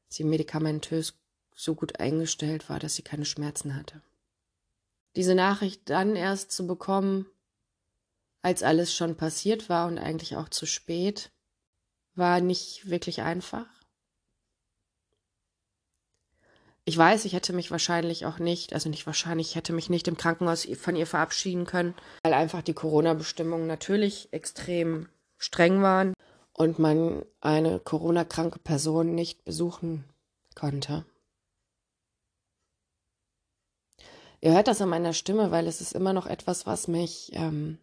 sie 0.09 0.23
medikamentös 0.23 1.15
so 1.55 1.75
gut 1.75 1.99
eingestellt 1.99 2.69
war, 2.69 2.79
dass 2.79 2.95
sie 2.95 3.01
keine 3.01 3.25
Schmerzen 3.25 3.75
hatte. 3.75 4.01
Diese 5.15 5.35
Nachricht 5.35 5.89
dann 5.89 6.15
erst 6.15 6.51
zu 6.51 6.65
bekommen, 6.65 7.27
als 8.41 8.63
alles 8.63 8.93
schon 8.93 9.15
passiert 9.15 9.69
war 9.69 9.87
und 9.87 9.97
eigentlich 9.97 10.35
auch 10.35 10.49
zu 10.49 10.65
spät, 10.65 11.31
war 12.15 12.41
nicht 12.41 12.89
wirklich 12.89 13.21
einfach. 13.21 13.67
Ich 16.85 16.97
weiß, 16.97 17.23
ich 17.23 17.33
hätte 17.33 17.53
mich 17.53 17.71
wahrscheinlich 17.71 18.25
auch 18.25 18.39
nicht, 18.39 18.73
also 18.73 18.89
nicht 18.89 19.05
wahrscheinlich, 19.05 19.51
ich 19.51 19.55
hätte 19.55 19.71
mich 19.71 19.89
nicht 19.89 20.07
im 20.09 20.17
Krankenhaus 20.17 20.67
von 20.77 20.97
ihr 20.97 21.07
verabschieden 21.07 21.65
können, 21.65 21.95
weil 22.23 22.33
einfach 22.33 22.61
die 22.61 22.73
Corona-Bestimmungen 22.73 23.67
natürlich 23.67 24.27
extrem 24.31 25.07
streng 25.37 25.81
waren 25.81 26.13
und 26.51 26.79
man 26.79 27.23
eine 27.39 27.79
Corona-kranke 27.79 28.59
Person 28.59 29.15
nicht 29.15 29.45
besuchen 29.45 30.03
konnte. 30.55 31.05
Ihr 34.43 34.51
hört 34.51 34.67
das 34.67 34.81
an 34.81 34.89
meiner 34.89 35.13
Stimme, 35.13 35.51
weil 35.51 35.67
es 35.67 35.79
ist 35.79 35.93
immer 35.93 36.11
noch 36.11 36.25
etwas, 36.25 36.65
was 36.65 36.89
mich 36.89 37.31
ähm, 37.31 37.77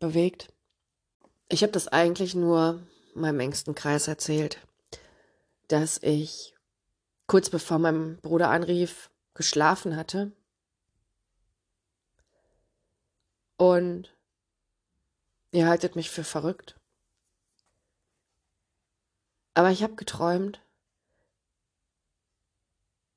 bewegt. 0.00 0.52
Ich 1.48 1.62
habe 1.62 1.72
das 1.72 1.88
eigentlich 1.88 2.34
nur 2.34 2.86
meinem 3.14 3.40
engsten 3.40 3.74
Kreis 3.74 4.06
erzählt, 4.06 4.58
dass 5.68 5.96
ich 6.02 6.54
kurz 7.26 7.48
bevor 7.48 7.78
mein 7.78 8.18
Bruder 8.18 8.50
anrief, 8.50 9.10
geschlafen 9.32 9.96
hatte. 9.96 10.32
Und 13.56 14.14
ihr 15.52 15.66
haltet 15.66 15.96
mich 15.96 16.10
für 16.10 16.22
verrückt. 16.22 16.78
Aber 19.54 19.70
ich 19.70 19.82
habe 19.82 19.94
geträumt, 19.94 20.60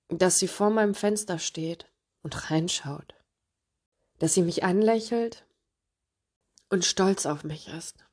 dass 0.07 0.39
sie 0.39 0.47
vor 0.47 0.69
meinem 0.69 0.95
Fenster 0.95 1.37
steht 1.37 1.89
und 2.27 2.51
reinschaut, 2.51 3.15
dass 4.19 4.33
sie 4.33 4.41
mich 4.41 4.65
anlächelt 4.65 5.45
und 6.69 6.83
stolz 6.83 7.25
auf 7.25 7.45
mich 7.45 7.69
ist. 7.69 8.03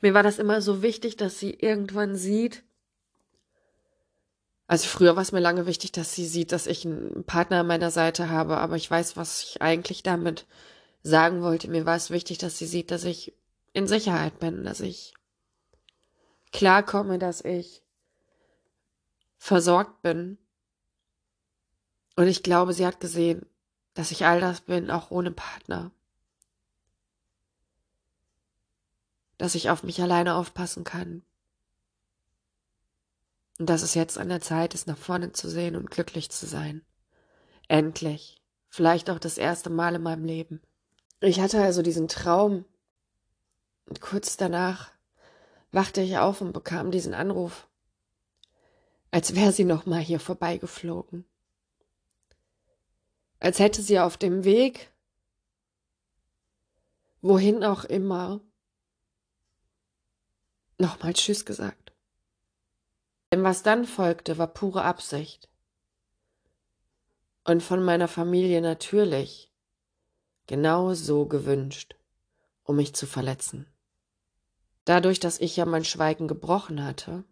Mir 0.00 0.14
war 0.14 0.24
das 0.24 0.40
immer 0.40 0.60
so 0.60 0.82
wichtig, 0.82 1.16
dass 1.16 1.38
sie 1.38 1.52
irgendwann 1.52 2.16
sieht, 2.16 2.64
also 4.66 4.88
früher 4.88 5.14
war 5.14 5.22
es 5.22 5.30
mir 5.30 5.38
lange 5.38 5.66
wichtig, 5.66 5.92
dass 5.92 6.12
sie 6.12 6.26
sieht, 6.26 6.50
dass 6.50 6.66
ich 6.66 6.84
einen 6.84 7.22
Partner 7.22 7.60
an 7.60 7.68
meiner 7.68 7.92
Seite 7.92 8.30
habe, 8.30 8.56
aber 8.56 8.74
ich 8.74 8.90
weiß, 8.90 9.16
was 9.16 9.44
ich 9.44 9.62
eigentlich 9.62 10.02
damit 10.02 10.44
sagen 11.04 11.40
wollte. 11.40 11.68
Mir 11.68 11.86
war 11.86 11.94
es 11.94 12.10
wichtig, 12.10 12.38
dass 12.38 12.58
sie 12.58 12.66
sieht, 12.66 12.90
dass 12.90 13.04
ich 13.04 13.32
in 13.74 13.86
Sicherheit 13.86 14.40
bin, 14.40 14.64
dass 14.64 14.80
ich 14.80 15.14
klarkomme, 16.52 17.20
dass 17.20 17.44
ich 17.44 17.84
versorgt 19.38 20.02
bin 20.02 20.36
und 22.16 22.28
ich 22.28 22.42
glaube, 22.42 22.72
sie 22.72 22.86
hat 22.86 22.98
gesehen, 22.98 23.46
dass 23.92 24.10
ich 24.10 24.24
all 24.24 24.40
das 24.40 24.62
bin, 24.62 24.90
auch 24.90 25.10
ohne 25.10 25.30
Partner. 25.30 25.90
Dass 29.36 29.54
ich 29.54 29.68
auf 29.68 29.82
mich 29.82 30.00
alleine 30.00 30.34
aufpassen 30.34 30.82
kann. 30.82 31.22
Und 33.58 33.68
dass 33.68 33.82
es 33.82 33.94
jetzt 33.94 34.18
an 34.18 34.30
der 34.30 34.40
Zeit 34.40 34.72
ist, 34.74 34.86
nach 34.86 34.96
vorne 34.96 35.32
zu 35.32 35.48
sehen 35.48 35.76
und 35.76 35.90
glücklich 35.90 36.30
zu 36.30 36.46
sein. 36.46 36.82
Endlich. 37.68 38.40
Vielleicht 38.70 39.10
auch 39.10 39.18
das 39.18 39.38
erste 39.38 39.70
Mal 39.70 39.94
in 39.94 40.02
meinem 40.02 40.24
Leben. 40.24 40.62
Ich 41.20 41.40
hatte 41.40 41.62
also 41.62 41.82
diesen 41.82 42.08
Traum. 42.08 42.64
Und 43.86 44.00
kurz 44.00 44.38
danach 44.38 44.90
wachte 45.70 46.00
ich 46.00 46.16
auf 46.16 46.40
und 46.40 46.52
bekam 46.52 46.90
diesen 46.90 47.12
Anruf. 47.12 47.68
Als 49.10 49.34
wäre 49.34 49.52
sie 49.52 49.64
noch 49.64 49.84
mal 49.84 50.00
hier 50.00 50.20
vorbeigeflogen 50.20 51.26
als 53.40 53.58
hätte 53.58 53.82
sie 53.82 53.98
auf 54.00 54.16
dem 54.16 54.44
Weg, 54.44 54.90
wohin 57.20 57.64
auch 57.64 57.84
immer, 57.84 58.40
nochmal 60.78 61.14
Tschüss 61.14 61.44
gesagt. 61.44 61.92
Denn 63.32 63.42
was 63.42 63.62
dann 63.62 63.84
folgte, 63.84 64.38
war 64.38 64.46
pure 64.46 64.82
Absicht. 64.82 65.48
Und 67.44 67.62
von 67.62 67.84
meiner 67.84 68.08
Familie 68.08 68.60
natürlich 68.60 69.52
genau 70.46 70.94
so 70.94 71.26
gewünscht, 71.26 71.96
um 72.62 72.76
mich 72.76 72.94
zu 72.94 73.06
verletzen. 73.06 73.66
Dadurch, 74.84 75.20
dass 75.20 75.40
ich 75.40 75.56
ja 75.56 75.64
mein 75.64 75.84
Schweigen 75.84 76.28
gebrochen 76.28 76.84
hatte, 76.84 77.24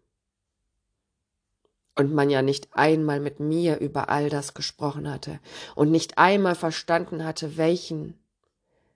und 1.95 2.13
man 2.13 2.29
ja 2.29 2.41
nicht 2.41 2.67
einmal 2.73 3.19
mit 3.19 3.39
mir 3.39 3.79
über 3.79 4.09
all 4.09 4.29
das 4.29 4.53
gesprochen 4.53 5.09
hatte 5.09 5.39
und 5.75 5.91
nicht 5.91 6.17
einmal 6.17 6.55
verstanden 6.55 7.23
hatte, 7.23 7.57
welchen, 7.57 8.19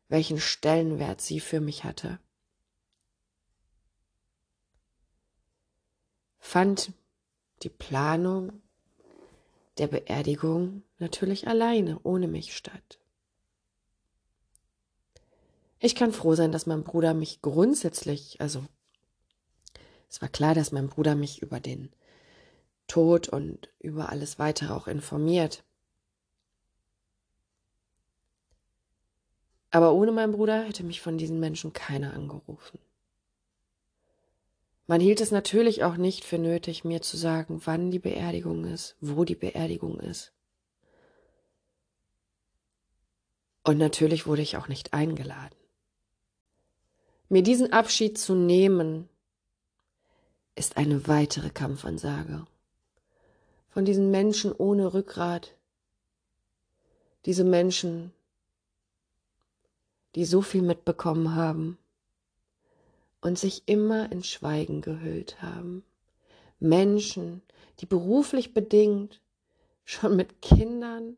welchen 0.10 0.40
Stellenwert 0.40 1.22
sie 1.22 1.40
für 1.40 1.62
mich 1.62 1.84
hatte. 1.84 2.20
Fand 6.40 6.94
die 7.64 7.70
Planung 7.70 8.62
der 9.78 9.88
Beerdigung 9.88 10.84
natürlich 10.98 11.48
alleine, 11.48 12.00
ohne 12.04 12.28
mich 12.28 12.56
statt. 12.56 13.00
Ich 15.80 15.96
kann 15.96 16.12
froh 16.12 16.36
sein, 16.36 16.52
dass 16.52 16.66
mein 16.66 16.84
Bruder 16.84 17.14
mich 17.14 17.42
grundsätzlich, 17.42 18.42
also 18.42 18.66
es 20.10 20.22
war 20.22 20.28
klar, 20.28 20.54
dass 20.54 20.74
mein 20.74 20.90
Bruder 20.90 21.16
mich 21.16 21.42
über 21.42 21.62
den 21.62 21.90
Tod 22.90 23.30
und 23.30 23.70
über 23.80 24.10
alles 24.10 24.40
weitere 24.40 24.74
auch 24.74 24.88
informiert. 24.88 25.64
Aber 29.72 29.94
ohne 29.94 30.12
meinen 30.12 30.34
Bruder 30.34 30.64
hätte 30.64 30.84
mich 30.84 31.00
von 31.00 31.18
diesen 31.18 31.40
Menschen 31.40 31.72
keiner 31.72 32.14
angerufen. 32.14 32.80
Man 34.88 35.00
hielt 35.00 35.22
es 35.22 35.30
natürlich 35.30 35.84
auch 35.84 35.98
nicht 35.98 36.26
für 36.26 36.40
nötig, 36.40 36.84
mir 36.84 37.02
zu 37.02 37.16
sagen, 37.16 37.62
wann 37.66 37.92
die 37.92 38.00
Beerdigung 38.00 38.66
ist, 38.66 38.96
wo 39.00 39.24
die 39.24 39.36
Beerdigung 39.36 40.00
ist. 40.00 40.34
Und 43.64 43.78
natürlich 43.78 44.26
wurde 44.26 44.42
ich 44.42 44.58
auch 44.58 44.68
nicht 44.68 44.94
eingeladen. 44.94 45.56
Mir 47.30 47.44
diesen 47.44 47.72
Abschied 47.72 48.18
zu 48.18 48.34
nehmen, 48.34 49.08
ist 50.56 50.76
eine 50.76 51.08
weitere 51.08 51.52
Kampfansage 51.52 52.48
von 53.70 53.86
diesen 53.86 54.12
Menschen 54.12 54.52
ohne 54.52 54.94
Rückgrat, 54.94 55.56
diese 57.26 57.44
Menschen, 57.44 58.14
die 60.16 60.26
so 60.26 60.42
viel 60.42 60.62
mitbekommen 60.62 61.36
haben 61.36 61.78
und 63.22 63.38
sich 63.38 63.64
immer 63.68 64.12
in 64.12 64.24
Schweigen 64.24 64.82
gehüllt 64.82 65.42
haben. 65.42 65.84
Menschen, 66.60 67.42
die 67.80 67.86
beruflich 67.86 68.54
bedingt 68.54 69.22
schon 69.86 70.16
mit 70.16 70.42
Kindern 70.42 71.18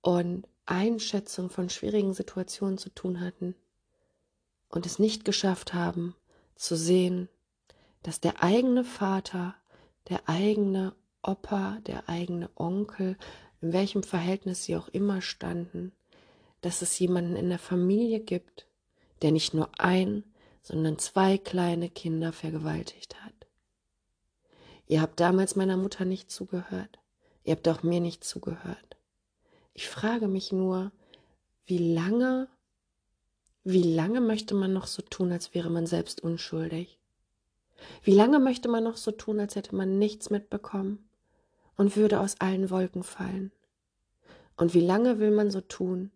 und 0.00 0.48
Einschätzung 0.66 1.50
von 1.50 1.68
schwierigen 1.68 2.14
Situationen 2.14 2.78
zu 2.78 2.90
tun 2.90 3.20
hatten 3.20 3.54
und 4.68 4.86
es 4.86 4.98
nicht 4.98 5.24
geschafft 5.24 5.74
haben 5.74 6.14
zu 6.54 6.76
sehen, 6.76 7.28
dass 8.02 8.20
der 8.20 8.42
eigene 8.42 8.84
Vater, 8.84 9.54
der 10.08 10.28
eigene 10.28 10.94
Opa, 11.22 11.78
der 11.86 12.08
eigene 12.08 12.50
Onkel, 12.56 13.16
in 13.60 13.72
welchem 13.72 14.02
Verhältnis 14.02 14.64
sie 14.64 14.76
auch 14.76 14.88
immer 14.88 15.22
standen, 15.22 15.92
dass 16.62 16.82
es 16.82 16.98
jemanden 16.98 17.36
in 17.36 17.48
der 17.48 17.60
Familie 17.60 18.20
gibt, 18.20 18.66
der 19.22 19.30
nicht 19.30 19.54
nur 19.54 19.68
ein, 19.78 20.24
sondern 20.62 20.98
zwei 20.98 21.38
kleine 21.38 21.88
Kinder 21.88 22.32
vergewaltigt 22.32 23.22
hat. 23.22 23.32
Ihr 24.88 25.00
habt 25.00 25.20
damals 25.20 25.54
meiner 25.54 25.76
Mutter 25.76 26.04
nicht 26.04 26.30
zugehört. 26.30 26.98
Ihr 27.44 27.52
habt 27.52 27.68
auch 27.68 27.84
mir 27.84 28.00
nicht 28.00 28.24
zugehört. 28.24 28.96
Ich 29.74 29.88
frage 29.88 30.26
mich 30.26 30.52
nur, 30.52 30.90
wie 31.66 31.94
lange, 31.94 32.48
wie 33.62 33.82
lange 33.82 34.20
möchte 34.20 34.54
man 34.54 34.72
noch 34.72 34.88
so 34.88 35.02
tun, 35.02 35.30
als 35.30 35.54
wäre 35.54 35.70
man 35.70 35.86
selbst 35.86 36.20
unschuldig? 36.20 36.98
Wie 38.02 38.12
lange 38.12 38.40
möchte 38.40 38.68
man 38.68 38.84
noch 38.84 38.96
so 38.96 39.12
tun, 39.12 39.40
als 39.40 39.54
hätte 39.54 39.74
man 39.74 39.98
nichts 39.98 40.30
mitbekommen 40.30 41.08
und 41.76 41.96
würde 41.96 42.20
aus 42.20 42.40
allen 42.40 42.70
Wolken 42.70 43.02
fallen? 43.02 43.52
Und 44.56 44.74
wie 44.74 44.80
lange 44.80 45.18
will 45.18 45.30
man 45.30 45.50
so 45.50 45.60
tun, 45.60 46.10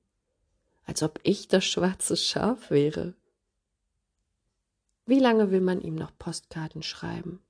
als 0.84 1.02
ob 1.02 1.18
ich 1.22 1.48
das 1.48 1.64
schwarze 1.64 2.16
Schaf 2.16 2.70
wäre? 2.70 3.14
Wie 5.06 5.20
lange 5.20 5.50
will 5.50 5.60
man 5.60 5.80
ihm 5.80 5.94
noch 5.94 6.16
Postkarten 6.18 6.82
schreiben? 6.82 7.40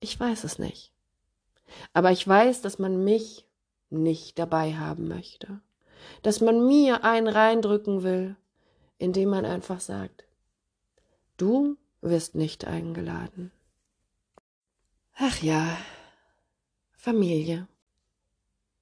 Ich 0.00 0.18
weiß 0.18 0.44
es 0.44 0.58
nicht. 0.58 0.92
Aber 1.92 2.10
ich 2.10 2.26
weiß, 2.26 2.62
dass 2.62 2.78
man 2.78 3.04
mich 3.04 3.46
nicht 3.90 4.38
dabei 4.38 4.74
haben 4.74 5.08
möchte. 5.08 5.60
Dass 6.22 6.40
man 6.40 6.66
mir 6.66 7.04
einen 7.04 7.28
reindrücken 7.28 8.02
will, 8.02 8.36
indem 8.98 9.30
man 9.30 9.44
einfach 9.44 9.80
sagt, 9.80 10.24
du 11.36 11.76
wirst 12.00 12.34
nicht 12.34 12.66
eingeladen. 12.66 13.52
Ach 15.22 15.42
ja, 15.42 15.76
Familie. 16.92 17.68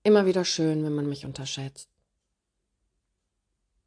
Immer 0.04 0.24
wieder 0.24 0.44
schön, 0.44 0.84
wenn 0.84 0.94
man 0.94 1.08
mich 1.08 1.24
unterschätzt. 1.24 1.90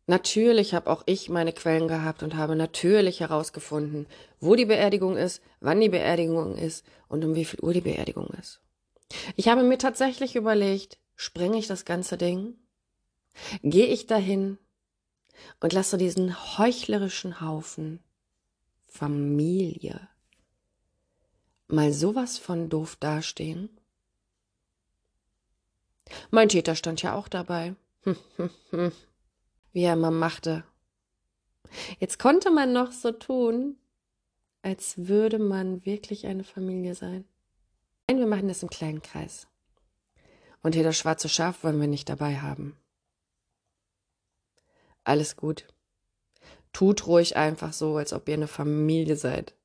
Natürlich 0.06 0.74
habe 0.74 0.90
auch 0.90 1.04
ich 1.06 1.30
meine 1.30 1.54
Quellen 1.54 1.88
gehabt 1.88 2.24
und 2.24 2.36
habe 2.36 2.58
natürlich 2.58 3.22
herausgefunden, 3.22 4.06
wo 4.42 4.56
die 4.56 4.66
Beerdigung 4.66 5.16
ist, 5.16 5.42
wann 5.62 5.80
die 5.80 5.88
Beerdigung 5.88 6.58
ist 6.58 6.86
und 7.08 7.24
um 7.24 7.36
wie 7.36 7.46
viel 7.46 7.62
Uhr 7.62 7.72
die 7.72 7.80
Beerdigung 7.80 8.28
ist. 8.38 8.60
Ich 9.38 9.48
habe 9.48 9.64
mir 9.64 9.78
tatsächlich 9.78 10.36
überlegt, 10.36 11.00
sprenge 11.16 11.58
ich 11.58 11.68
das 11.68 11.86
ganze 11.86 12.18
Ding? 12.18 12.56
Gehe 13.64 13.88
ich 13.88 14.08
dahin 14.08 14.58
und 15.62 15.72
lasse 15.72 15.98
diesen 15.98 16.58
heuchlerischen 16.58 17.40
Haufen 17.40 18.02
Familie 18.88 20.11
mal 21.72 21.94
sowas 21.94 22.38
von 22.38 22.70
doof 22.70 22.96
dastehen? 22.96 23.70
Mein 26.30 26.50
Täter 26.50 26.76
stand 26.76 27.02
ja 27.02 27.16
auch 27.16 27.28
dabei. 27.28 27.76
Wie 29.74 29.84
er 29.84 29.94
immer 29.94 30.12
machte. 30.12 30.64
Jetzt 32.00 32.20
konnte 32.20 32.52
man 32.52 32.74
noch 32.74 32.92
so 32.92 33.12
tun, 33.12 33.78
als 34.62 35.08
würde 35.08 35.40
man 35.40 35.86
wirklich 35.86 36.28
eine 36.28 36.44
Familie 36.44 36.96
sein. 36.96 37.26
Nein, 38.08 38.20
wir 38.20 38.28
machen 38.28 38.48
das 38.48 38.64
im 38.64 38.70
kleinen 38.70 39.02
Kreis. 39.02 39.48
Und 40.64 40.76
hier 40.76 40.84
das 40.84 40.98
schwarze 40.98 41.30
Schaf 41.30 41.64
wollen 41.64 41.80
wir 41.80 41.88
nicht 41.88 42.10
dabei 42.10 42.40
haben. 42.40 42.76
Alles 45.04 45.36
gut. 45.36 45.68
Tut 46.74 47.08
ruhig 47.08 47.36
einfach 47.36 47.74
so, 47.74 47.98
als 47.98 48.14
ob 48.14 48.28
ihr 48.28 48.36
eine 48.36 48.48
Familie 48.48 49.16
seid. 49.16 49.56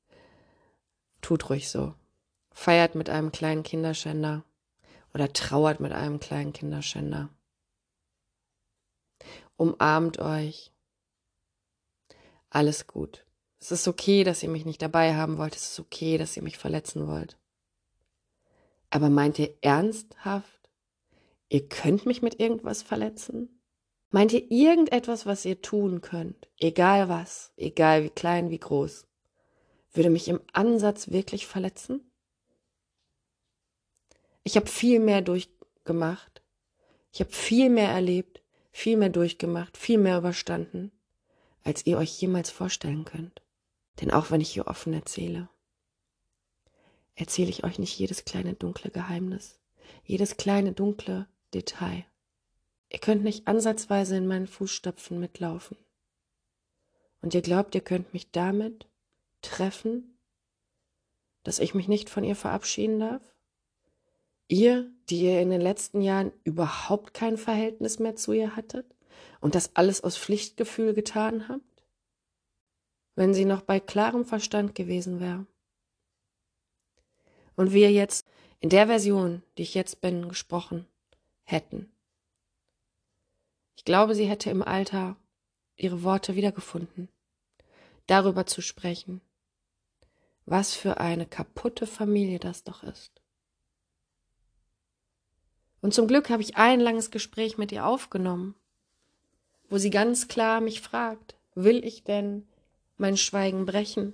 Tut 1.21 1.49
ruhig 1.49 1.69
so. 1.69 1.93
Feiert 2.51 2.95
mit 2.95 3.09
einem 3.09 3.31
kleinen 3.31 3.63
Kinderschänder 3.63 4.43
oder 5.13 5.31
trauert 5.33 5.79
mit 5.79 5.91
einem 5.91 6.19
kleinen 6.19 6.53
Kinderschänder. 6.53 7.29
Umarmt 9.55 10.19
euch. 10.19 10.71
Alles 12.49 12.87
gut. 12.87 13.25
Es 13.59 13.71
ist 13.71 13.87
okay, 13.87 14.23
dass 14.23 14.43
ihr 14.43 14.49
mich 14.49 14.65
nicht 14.65 14.81
dabei 14.81 15.15
haben 15.15 15.37
wollt. 15.37 15.55
Es 15.55 15.71
ist 15.71 15.79
okay, 15.79 16.17
dass 16.17 16.37
ihr 16.37 16.43
mich 16.43 16.57
verletzen 16.57 17.07
wollt. 17.07 17.37
Aber 18.89 19.09
meint 19.09 19.39
ihr 19.39 19.57
ernsthaft, 19.61 20.69
ihr 21.49 21.67
könnt 21.67 22.05
mich 22.05 22.21
mit 22.21 22.39
irgendwas 22.39 22.83
verletzen? 22.83 23.61
Meint 24.09 24.31
ihr 24.31 24.49
irgendetwas, 24.49 25.25
was 25.25 25.43
ihr 25.43 25.61
tun 25.61 25.99
könnt, 26.01 26.47
egal 26.57 27.09
was, 27.09 27.51
egal 27.57 28.03
wie 28.03 28.09
klein, 28.09 28.49
wie 28.49 28.59
groß, 28.59 29.06
würde 29.93 30.09
mich 30.09 30.27
im 30.27 30.41
Ansatz 30.53 31.09
wirklich 31.09 31.47
verletzen? 31.47 32.11
Ich 34.43 34.55
habe 34.55 34.67
viel 34.67 34.99
mehr 34.99 35.21
durchgemacht. 35.21 36.41
Ich 37.11 37.19
habe 37.19 37.31
viel 37.31 37.69
mehr 37.69 37.89
erlebt, 37.89 38.41
viel 38.71 38.97
mehr 38.97 39.09
durchgemacht, 39.09 39.75
viel 39.77 39.97
mehr 39.97 40.17
überstanden, 40.19 40.91
als 41.63 41.85
ihr 41.85 41.97
euch 41.97 42.21
jemals 42.21 42.49
vorstellen 42.49 43.05
könnt. 43.05 43.41
Denn 43.99 44.11
auch 44.11 44.29
wenn 44.29 44.41
ich 44.41 44.51
hier 44.51 44.67
offen 44.67 44.93
erzähle, 44.93 45.49
erzähle 47.15 47.49
ich 47.49 47.63
euch 47.63 47.79
nicht 47.79 47.97
jedes 47.97 48.23
kleine 48.23 48.53
dunkle 48.53 48.91
Geheimnis, 48.91 49.59
jedes 50.03 50.37
kleine 50.37 50.73
dunkle 50.73 51.27
Detail. 51.53 52.05
Ihr 52.89 52.99
könnt 52.99 53.23
nicht 53.23 53.47
ansatzweise 53.47 54.15
in 54.15 54.27
meinen 54.27 54.47
Fußstapfen 54.47 55.19
mitlaufen. 55.19 55.77
Und 57.21 57.33
ihr 57.33 57.41
glaubt, 57.41 57.75
ihr 57.75 57.81
könnt 57.81 58.13
mich 58.13 58.31
damit 58.31 58.87
treffen, 59.47 60.17
dass 61.43 61.59
ich 61.59 61.73
mich 61.73 61.87
nicht 61.87 62.09
von 62.09 62.23
ihr 62.23 62.35
verabschieden 62.35 62.99
darf? 62.99 63.23
Ihr, 64.47 64.91
die 65.09 65.23
ihr 65.23 65.41
in 65.41 65.49
den 65.49 65.61
letzten 65.61 66.01
Jahren 66.01 66.31
überhaupt 66.43 67.13
kein 67.13 67.37
Verhältnis 67.37 67.99
mehr 67.99 68.15
zu 68.15 68.33
ihr 68.33 68.55
hattet 68.55 68.95
und 69.41 69.55
das 69.55 69.75
alles 69.75 70.03
aus 70.03 70.17
Pflichtgefühl 70.17 70.93
getan 70.93 71.49
habt? 71.49 71.83
Wenn 73.15 73.33
sie 73.33 73.45
noch 73.45 73.61
bei 73.61 73.79
klarem 73.79 74.25
Verstand 74.25 74.75
gewesen 74.75 75.19
wäre. 75.19 75.45
Und 77.55 77.73
wir 77.73 77.91
jetzt 77.91 78.27
in 78.59 78.69
der 78.69 78.87
Version, 78.87 79.43
die 79.57 79.63
ich 79.63 79.73
jetzt 79.73 80.01
bin, 80.01 80.29
gesprochen 80.29 80.85
hätten. 81.43 81.91
Ich 83.75 83.85
glaube, 83.85 84.15
sie 84.15 84.25
hätte 84.25 84.49
im 84.49 84.61
Alter 84.61 85.15
ihre 85.77 86.03
Worte 86.03 86.35
wiedergefunden, 86.35 87.09
darüber 88.07 88.45
zu 88.45 88.61
sprechen, 88.61 89.21
was 90.47 90.73
für 90.73 90.99
eine 90.99 91.25
kaputte 91.25 91.85
Familie 91.85 92.39
das 92.39 92.63
doch 92.63 92.81
ist. 92.81 93.11
Und 95.81 95.93
zum 95.93 96.07
Glück 96.07 96.29
habe 96.29 96.41
ich 96.41 96.55
ein 96.55 96.79
langes 96.79 97.11
Gespräch 97.11 97.57
mit 97.57 97.71
ihr 97.73 97.85
aufgenommen, 97.85 98.55
wo 99.69 99.77
sie 99.77 99.89
ganz 99.89 100.29
klar 100.29 100.61
mich 100.61 100.81
fragt, 100.81 101.35
will 101.53 101.83
ich 101.83 102.05
denn 102.05 102.47
mein 102.95 103.17
Schweigen 103.17 103.65
brechen? 103.65 104.13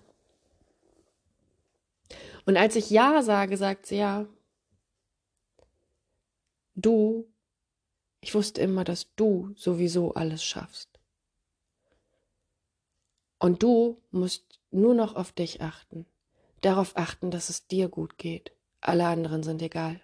Und 2.46 2.58
als 2.58 2.76
ich 2.76 2.89
Ja 2.89 3.22
sage, 3.22 3.56
sagt 3.56 3.86
sie 3.86 3.98
ja, 3.98 4.26
du, 6.74 7.32
ich 8.22 8.34
wusste 8.34 8.60
immer, 8.60 8.84
dass 8.84 9.13
du 9.15 9.54
sowieso 9.56 10.15
alles 10.15 10.43
schaffst. 10.43 10.89
Und 13.38 13.62
du 13.62 14.02
musst 14.10 14.60
nur 14.72 14.96
noch 14.96 15.15
auf 15.15 15.32
dich 15.32 15.62
achten, 15.62 16.08
darauf 16.65 16.97
achten, 16.97 17.32
dass 17.32 17.49
es 17.49 17.67
dir 17.67 17.89
gut 17.89 18.17
geht. 18.17 18.52
Alle 18.82 19.08
anderen 19.08 19.43
sind 19.43 19.62
egal. 19.62 20.02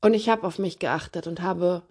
Und 0.00 0.14
ich 0.14 0.28
habe 0.28 0.46
auf 0.46 0.58
mich 0.58 0.78
geachtet 0.78 1.26
und 1.26 1.40
habe, 1.42 1.82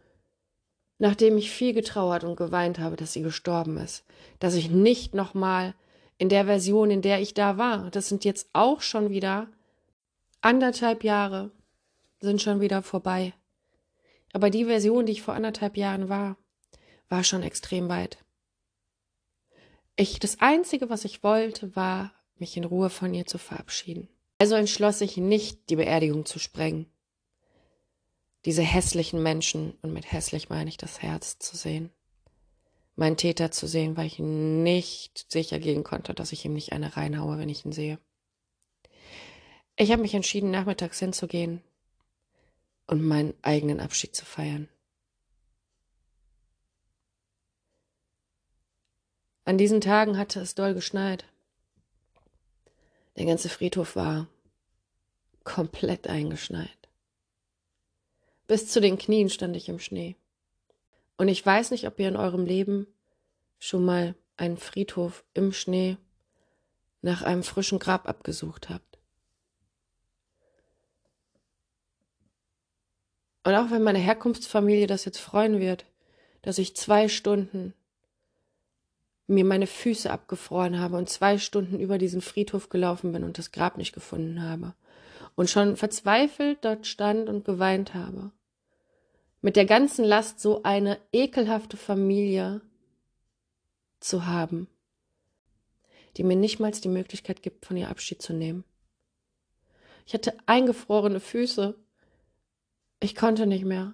nachdem 0.99 1.37
ich 1.37 1.49
viel 1.49 1.73
getrauert 1.73 2.23
und 2.23 2.35
geweint 2.35 2.77
habe, 2.77 2.97
dass 2.97 3.13
sie 3.13 3.21
gestorben 3.21 3.77
ist, 3.77 4.03
dass 4.39 4.53
ich 4.53 4.69
nicht 4.69 5.15
nochmal 5.15 5.73
in 6.17 6.27
der 6.27 6.45
Version, 6.45 6.91
in 6.91 7.01
der 7.01 7.21
ich 7.21 7.33
da 7.33 7.57
war, 7.57 7.89
das 7.89 8.09
sind 8.09 8.25
jetzt 8.25 8.49
auch 8.53 8.81
schon 8.81 9.09
wieder 9.09 9.47
anderthalb 10.41 11.03
Jahre, 11.03 11.51
sind 12.19 12.41
schon 12.41 12.59
wieder 12.59 12.83
vorbei. 12.83 13.33
Aber 14.33 14.49
die 14.49 14.65
Version, 14.65 15.05
die 15.05 15.13
ich 15.13 15.21
vor 15.21 15.33
anderthalb 15.33 15.77
Jahren 15.77 16.09
war, 16.09 16.37
war 17.09 17.23
schon 17.23 17.43
extrem 17.43 17.89
weit. 17.89 18.17
Ich, 20.01 20.19
das 20.19 20.39
Einzige, 20.39 20.89
was 20.89 21.05
ich 21.05 21.23
wollte, 21.23 21.75
war, 21.75 22.11
mich 22.37 22.57
in 22.57 22.63
Ruhe 22.63 22.89
von 22.89 23.13
ihr 23.13 23.27
zu 23.27 23.37
verabschieden. 23.37 24.09
Also 24.39 24.55
entschloss 24.55 24.99
ich 25.01 25.17
nicht, 25.17 25.69
die 25.69 25.75
Beerdigung 25.75 26.25
zu 26.25 26.39
sprengen 26.39 26.87
diese 28.45 28.63
hässlichen 28.63 29.21
Menschen, 29.21 29.73
und 29.81 29.93
mit 29.93 30.11
hässlich 30.11 30.49
meine 30.49 30.69
ich 30.69 30.77
das 30.77 31.01
Herz 31.01 31.37
zu 31.37 31.55
sehen, 31.55 31.91
meinen 32.95 33.17
Täter 33.17 33.51
zu 33.51 33.67
sehen, 33.67 33.97
weil 33.97 34.07
ich 34.07 34.19
nicht 34.19 35.31
sicher 35.31 35.59
gehen 35.59 35.83
konnte, 35.83 36.13
dass 36.13 36.31
ich 36.31 36.43
ihm 36.45 36.53
nicht 36.53 36.71
eine 36.71 36.97
reinhaue, 36.97 37.37
wenn 37.37 37.49
ich 37.49 37.65
ihn 37.65 37.71
sehe. 37.71 37.99
Ich 39.75 39.91
habe 39.91 40.01
mich 40.01 40.13
entschieden, 40.13 40.51
nachmittags 40.51 40.99
hinzugehen 40.99 41.61
und 42.87 43.03
meinen 43.03 43.33
eigenen 43.41 43.79
Abschied 43.79 44.15
zu 44.15 44.25
feiern. 44.25 44.67
An 49.45 49.57
diesen 49.57 49.81
Tagen 49.81 50.17
hatte 50.17 50.39
es 50.39 50.55
doll 50.55 50.73
geschneit. 50.73 51.25
Der 53.17 53.25
ganze 53.25 53.49
Friedhof 53.49 53.95
war 53.95 54.27
komplett 55.43 56.07
eingeschneit. 56.07 56.89
Bis 58.47 58.67
zu 58.67 58.81
den 58.81 58.97
Knien 58.97 59.29
stand 59.29 59.55
ich 59.55 59.69
im 59.69 59.79
Schnee. 59.79 60.15
Und 61.17 61.27
ich 61.27 61.45
weiß 61.45 61.71
nicht, 61.71 61.87
ob 61.87 61.99
ihr 61.99 62.07
in 62.07 62.15
eurem 62.15 62.45
Leben 62.45 62.87
schon 63.59 63.85
mal 63.85 64.15
einen 64.37 64.57
Friedhof 64.57 65.23
im 65.33 65.51
Schnee 65.51 65.97
nach 67.01 67.21
einem 67.21 67.43
frischen 67.43 67.79
Grab 67.79 68.07
abgesucht 68.07 68.69
habt. 68.69 68.99
Und 73.43 73.55
auch 73.55 73.71
wenn 73.71 73.83
meine 73.83 73.99
Herkunftsfamilie 73.99 74.87
das 74.87 75.05
jetzt 75.05 75.19
freuen 75.19 75.59
wird, 75.59 75.85
dass 76.41 76.57
ich 76.57 76.75
zwei 76.75 77.07
Stunden 77.07 77.73
mir 79.31 79.45
meine 79.45 79.67
Füße 79.67 80.11
abgefroren 80.11 80.79
habe 80.79 80.97
und 80.97 81.09
zwei 81.09 81.37
Stunden 81.37 81.79
über 81.79 81.97
diesen 81.97 82.21
Friedhof 82.21 82.69
gelaufen 82.69 83.11
bin 83.11 83.23
und 83.23 83.37
das 83.37 83.51
Grab 83.51 83.77
nicht 83.77 83.93
gefunden 83.93 84.43
habe 84.43 84.73
und 85.35 85.49
schon 85.49 85.77
verzweifelt 85.77 86.59
dort 86.63 86.87
stand 86.87 87.29
und 87.29 87.45
geweint 87.45 87.93
habe. 87.93 88.31
Mit 89.41 89.55
der 89.55 89.65
ganzen 89.65 90.05
Last 90.05 90.39
so 90.39 90.63
eine 90.63 90.99
ekelhafte 91.11 91.77
Familie 91.77 92.61
zu 93.99 94.25
haben, 94.25 94.67
die 96.17 96.23
mir 96.23 96.35
nicht 96.35 96.59
mal 96.59 96.71
die 96.71 96.89
Möglichkeit 96.89 97.41
gibt, 97.41 97.65
von 97.65 97.77
ihr 97.77 97.89
Abschied 97.89 98.21
zu 98.21 98.33
nehmen. 98.33 98.63
Ich 100.05 100.13
hatte 100.13 100.37
eingefrorene 100.45 101.19
Füße. 101.19 101.75
Ich 102.99 103.15
konnte 103.15 103.47
nicht 103.47 103.65
mehr. 103.65 103.93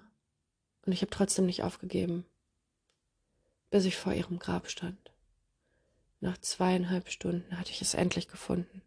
Und 0.84 0.92
ich 0.92 1.02
habe 1.02 1.10
trotzdem 1.10 1.46
nicht 1.46 1.62
aufgegeben, 1.62 2.24
bis 3.70 3.84
ich 3.84 3.96
vor 3.96 4.12
ihrem 4.12 4.38
Grab 4.38 4.70
stand. 4.70 5.07
Nach 6.20 6.38
zweieinhalb 6.38 7.08
Stunden 7.10 7.58
hatte 7.58 7.70
ich 7.70 7.80
es 7.80 7.94
endlich 7.94 8.28
gefunden. 8.28 8.82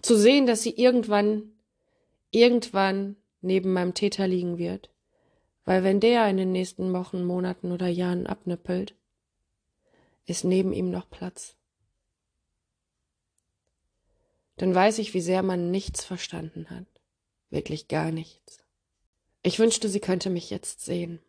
Zu 0.00 0.16
sehen, 0.16 0.46
dass 0.46 0.62
sie 0.62 0.74
irgendwann, 0.76 1.52
irgendwann 2.30 3.16
neben 3.40 3.72
meinem 3.72 3.94
Täter 3.94 4.26
liegen 4.26 4.58
wird. 4.58 4.90
Weil 5.64 5.82
wenn 5.82 6.00
der 6.00 6.28
in 6.28 6.36
den 6.36 6.52
nächsten 6.52 6.92
Wochen, 6.92 7.24
Monaten 7.24 7.72
oder 7.72 7.88
Jahren 7.88 8.26
abnippelt, 8.26 8.94
ist 10.26 10.44
neben 10.44 10.72
ihm 10.72 10.90
noch 10.90 11.08
Platz. 11.08 11.56
Dann 14.56 14.74
weiß 14.74 14.98
ich, 14.98 15.14
wie 15.14 15.20
sehr 15.20 15.42
man 15.42 15.70
nichts 15.70 16.04
verstanden 16.04 16.70
hat. 16.70 16.86
Wirklich 17.50 17.88
gar 17.88 18.10
nichts. 18.10 18.62
Ich 19.42 19.58
wünschte, 19.58 19.88
sie 19.88 20.00
könnte 20.00 20.30
mich 20.30 20.50
jetzt 20.50 20.84
sehen. 20.84 21.20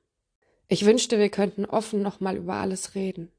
Ich 0.67 0.85
wünschte, 0.85 1.19
wir 1.19 1.29
könnten 1.29 1.65
offen 1.65 2.01
nochmal 2.01 2.37
über 2.37 2.55
alles 2.55 2.95
reden. 2.95 3.31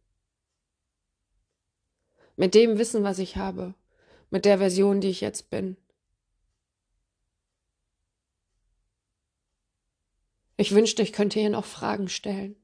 Mit 2.36 2.54
dem 2.54 2.78
Wissen, 2.78 3.02
was 3.02 3.18
ich 3.18 3.36
habe, 3.36 3.74
mit 4.30 4.44
der 4.44 4.58
Version, 4.58 5.00
die 5.00 5.08
ich 5.08 5.20
jetzt 5.20 5.50
bin. 5.50 5.76
Ich 10.56 10.72
wünschte, 10.72 11.02
ich 11.02 11.12
könnte 11.12 11.40
ihr 11.40 11.50
noch 11.50 11.64
Fragen 11.64 12.08
stellen. 12.08 12.56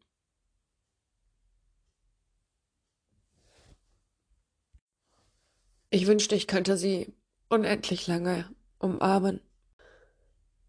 Ich 5.90 6.06
wünschte, 6.06 6.34
ich 6.34 6.46
könnte 6.46 6.78
sie 6.78 7.12
unendlich 7.50 8.06
lange 8.06 8.48
umarmen. 8.78 9.40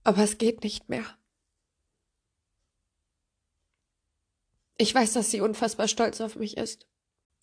Aber 0.03 0.21
es 0.21 0.38
geht 0.38 0.63
nicht 0.63 0.89
mehr. 0.89 1.06
Ich 4.77 4.93
weiß, 4.93 5.13
dass 5.13 5.31
sie 5.31 5.41
unfassbar 5.41 5.88
stolz 5.88 6.21
auf 6.21 6.36
mich 6.36 6.57
ist. 6.57 6.88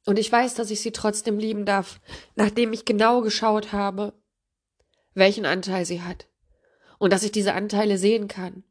Und 0.06 0.18
ich 0.18 0.30
weiß, 0.30 0.54
dass 0.54 0.70
ich 0.70 0.80
sie 0.80 0.92
trotzdem 0.92 1.38
lieben 1.38 1.64
darf, 1.66 2.00
nachdem 2.34 2.72
ich 2.72 2.84
genau 2.84 3.20
geschaut 3.20 3.72
habe, 3.72 4.14
welchen 5.14 5.44
Anteil 5.44 5.84
sie 5.84 6.02
hat. 6.02 6.28
Und 6.98 7.12
dass 7.12 7.22
ich 7.22 7.32
diese 7.32 7.54
Anteile 7.54 7.98
sehen 7.98 8.28
kann. 8.28 8.64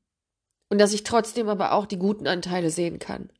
Und 0.69 0.79
dass 0.79 0.93
ich 0.93 1.03
trotzdem 1.03 1.49
aber 1.49 1.71
auch 1.71 1.85
die 1.85 1.97
guten 1.97 2.27
Anteile 2.27 2.69
sehen 2.69 2.99
kann, 2.99 3.31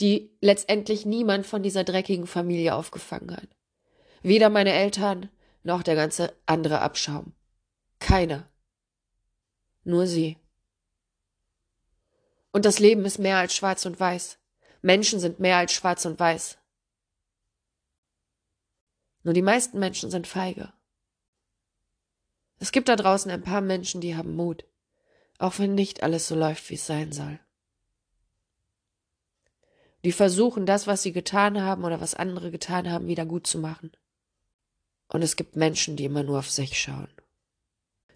die 0.00 0.36
letztendlich 0.40 1.06
niemand 1.06 1.46
von 1.46 1.62
dieser 1.62 1.84
dreckigen 1.84 2.26
Familie 2.26 2.74
aufgefangen 2.74 3.34
hat. 3.34 3.48
Weder 4.22 4.50
meine 4.50 4.72
Eltern 4.72 5.30
noch 5.62 5.82
der 5.82 5.94
ganze 5.94 6.34
andere 6.46 6.80
Abschaum. 6.80 7.32
Keiner. 8.00 8.48
Nur 9.84 10.06
sie. 10.06 10.36
Und 12.52 12.64
das 12.64 12.78
Leben 12.78 13.04
ist 13.04 13.18
mehr 13.18 13.38
als 13.38 13.54
schwarz 13.54 13.86
und 13.86 13.98
weiß. 13.98 14.38
Menschen 14.82 15.20
sind 15.20 15.40
mehr 15.40 15.56
als 15.56 15.72
schwarz 15.72 16.04
und 16.04 16.18
weiß. 16.18 16.58
Nur 19.24 19.34
die 19.34 19.42
meisten 19.42 19.78
Menschen 19.78 20.10
sind 20.10 20.26
feige. 20.26 20.72
Es 22.60 22.72
gibt 22.72 22.88
da 22.88 22.96
draußen 22.96 23.30
ein 23.30 23.42
paar 23.42 23.60
Menschen, 23.60 24.00
die 24.00 24.16
haben 24.16 24.34
Mut, 24.34 24.64
auch 25.38 25.58
wenn 25.58 25.74
nicht 25.74 26.02
alles 26.02 26.28
so 26.28 26.34
läuft, 26.34 26.70
wie 26.70 26.74
es 26.74 26.86
sein 26.86 27.12
soll. 27.12 27.38
Die 30.04 30.12
versuchen, 30.12 30.64
das, 30.64 30.86
was 30.86 31.02
sie 31.02 31.12
getan 31.12 31.60
haben 31.60 31.84
oder 31.84 32.00
was 32.00 32.14
andere 32.14 32.50
getan 32.50 32.90
haben, 32.90 33.08
wieder 33.08 33.26
gut 33.26 33.46
zu 33.46 33.58
machen. 33.58 33.92
Und 35.08 35.22
es 35.22 35.36
gibt 35.36 35.56
Menschen, 35.56 35.96
die 35.96 36.04
immer 36.04 36.22
nur 36.22 36.38
auf 36.38 36.50
sich 36.50 36.80
schauen. 36.80 37.08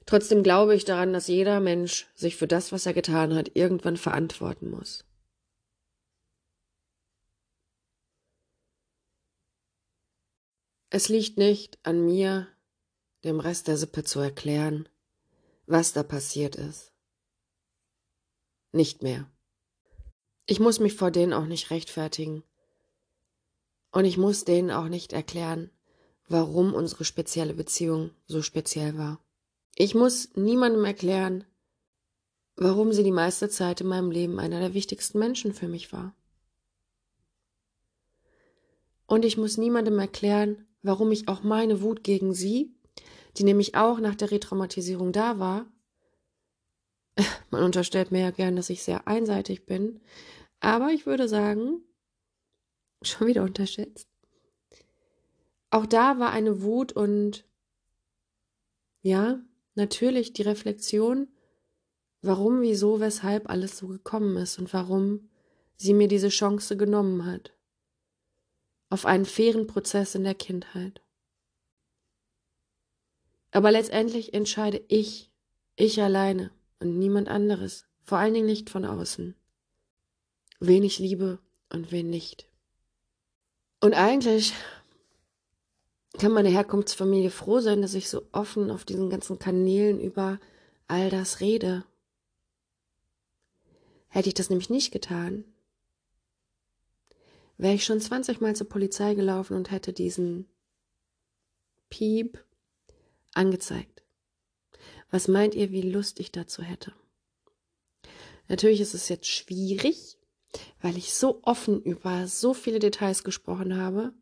Trotzdem 0.06 0.42
glaube 0.42 0.74
ich 0.74 0.84
daran, 0.84 1.12
dass 1.12 1.26
jeder 1.28 1.60
Mensch 1.60 2.06
sich 2.14 2.36
für 2.36 2.46
das, 2.46 2.72
was 2.72 2.86
er 2.86 2.92
getan 2.92 3.34
hat, 3.34 3.52
irgendwann 3.54 3.96
verantworten 3.96 4.70
muss. 4.70 5.04
Es 10.94 11.08
liegt 11.08 11.38
nicht 11.38 11.78
an 11.84 12.04
mir, 12.04 12.48
dem 13.24 13.40
Rest 13.40 13.66
der 13.66 13.78
Sippe 13.78 14.04
zu 14.04 14.20
erklären, 14.20 14.90
was 15.64 15.94
da 15.94 16.02
passiert 16.02 16.54
ist. 16.54 16.92
Nicht 18.72 19.02
mehr. 19.02 19.26
Ich 20.44 20.60
muss 20.60 20.80
mich 20.80 20.92
vor 20.92 21.10
denen 21.10 21.32
auch 21.32 21.46
nicht 21.46 21.70
rechtfertigen. 21.70 22.42
Und 23.90 24.04
ich 24.04 24.18
muss 24.18 24.44
denen 24.44 24.70
auch 24.70 24.88
nicht 24.88 25.14
erklären, 25.14 25.70
warum 26.28 26.74
unsere 26.74 27.06
spezielle 27.06 27.54
Beziehung 27.54 28.10
so 28.26 28.42
speziell 28.42 28.98
war. 28.98 29.18
Ich 29.76 29.94
muss 29.94 30.28
niemandem 30.34 30.84
erklären, 30.84 31.44
warum 32.54 32.92
sie 32.92 33.02
die 33.02 33.12
meiste 33.12 33.48
Zeit 33.48 33.80
in 33.80 33.86
meinem 33.86 34.10
Leben 34.10 34.38
einer 34.38 34.60
der 34.60 34.74
wichtigsten 34.74 35.18
Menschen 35.18 35.54
für 35.54 35.68
mich 35.68 35.90
war. 35.90 36.14
Und 39.06 39.24
ich 39.24 39.38
muss 39.38 39.56
niemandem 39.56 39.98
erklären, 39.98 40.66
warum 40.82 41.12
ich 41.12 41.28
auch 41.28 41.42
meine 41.42 41.80
Wut 41.82 42.04
gegen 42.04 42.34
sie, 42.34 42.74
die 43.36 43.44
nämlich 43.44 43.74
auch 43.74 44.00
nach 44.00 44.14
der 44.14 44.30
Retraumatisierung 44.30 45.12
da 45.12 45.38
war, 45.38 45.66
man 47.50 47.62
unterstellt 47.62 48.10
mir 48.10 48.20
ja 48.20 48.30
gern, 48.30 48.56
dass 48.56 48.70
ich 48.70 48.82
sehr 48.82 49.06
einseitig 49.06 49.66
bin, 49.66 50.00
aber 50.60 50.90
ich 50.90 51.06
würde 51.06 51.28
sagen, 51.28 51.82
schon 53.02 53.26
wieder 53.26 53.42
unterschätzt. 53.42 54.08
Auch 55.70 55.86
da 55.86 56.18
war 56.18 56.30
eine 56.30 56.62
Wut 56.62 56.92
und 56.92 57.46
ja, 59.00 59.40
natürlich 59.74 60.32
die 60.32 60.42
Reflexion, 60.42 61.28
warum, 62.20 62.60
wieso, 62.60 63.00
weshalb 63.00 63.48
alles 63.48 63.78
so 63.78 63.88
gekommen 63.88 64.36
ist 64.36 64.58
und 64.58 64.72
warum 64.72 65.30
sie 65.76 65.94
mir 65.94 66.08
diese 66.08 66.28
Chance 66.28 66.76
genommen 66.76 67.24
hat 67.24 67.52
auf 68.92 69.06
einen 69.06 69.24
fairen 69.24 69.66
Prozess 69.66 70.14
in 70.14 70.22
der 70.22 70.34
Kindheit. 70.34 71.00
Aber 73.50 73.70
letztendlich 73.70 74.34
entscheide 74.34 74.84
ich, 74.86 75.30
ich 75.76 76.02
alleine 76.02 76.50
und 76.78 76.98
niemand 76.98 77.28
anderes, 77.28 77.86
vor 78.02 78.18
allen 78.18 78.34
Dingen 78.34 78.44
nicht 78.44 78.68
von 78.68 78.84
außen, 78.84 79.34
wen 80.60 80.82
ich 80.82 80.98
liebe 80.98 81.38
und 81.70 81.90
wen 81.90 82.10
nicht. 82.10 82.46
Und 83.80 83.94
eigentlich 83.94 84.52
kann 86.18 86.32
meine 86.32 86.50
Herkunftsfamilie 86.50 87.30
froh 87.30 87.60
sein, 87.60 87.80
dass 87.80 87.94
ich 87.94 88.10
so 88.10 88.26
offen 88.30 88.70
auf 88.70 88.84
diesen 88.84 89.08
ganzen 89.08 89.38
Kanälen 89.38 90.00
über 90.00 90.38
all 90.86 91.08
das 91.08 91.40
rede. 91.40 91.86
Hätte 94.08 94.28
ich 94.28 94.34
das 94.34 94.50
nämlich 94.50 94.68
nicht 94.68 94.92
getan, 94.92 95.46
wäre 97.62 97.74
ich 97.74 97.84
schon 97.84 98.00
20 98.00 98.40
Mal 98.40 98.56
zur 98.56 98.68
Polizei 98.68 99.14
gelaufen 99.14 99.56
und 99.56 99.70
hätte 99.70 99.92
diesen 99.92 100.48
Piep 101.90 102.44
angezeigt. 103.34 104.02
Was 105.10 105.28
meint 105.28 105.54
ihr, 105.54 105.70
wie 105.70 105.82
Lust 105.82 106.18
ich 106.18 106.32
dazu 106.32 106.62
hätte? 106.62 106.92
Natürlich 108.48 108.80
ist 108.80 108.94
es 108.94 109.08
jetzt 109.08 109.28
schwierig, 109.28 110.18
weil 110.80 110.96
ich 110.96 111.14
so 111.14 111.40
offen 111.44 111.80
über 111.82 112.26
so 112.26 112.52
viele 112.52 112.80
Details 112.80 113.22
gesprochen 113.22 113.76
habe. 113.76 114.12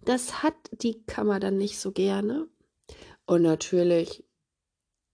Das 0.00 0.42
hat 0.42 0.56
die 0.72 1.04
Kammer 1.04 1.38
dann 1.38 1.56
nicht 1.56 1.78
so 1.78 1.92
gerne. 1.92 2.48
Und 3.26 3.42
natürlich 3.42 4.24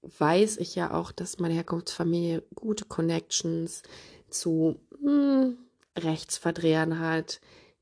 weiß 0.01 0.57
ich 0.57 0.75
ja 0.75 0.95
auch, 0.95 1.13
dass 1.13 1.39
meine 1.39 1.55
Herkunftsfamilie 1.55 2.45
gute 2.55 2.87
Connections 2.87 3.83
zu 4.31 4.81
hm, 5.03 5.59
Rechtsverdrehern 5.97 6.99
hat, 6.99 7.41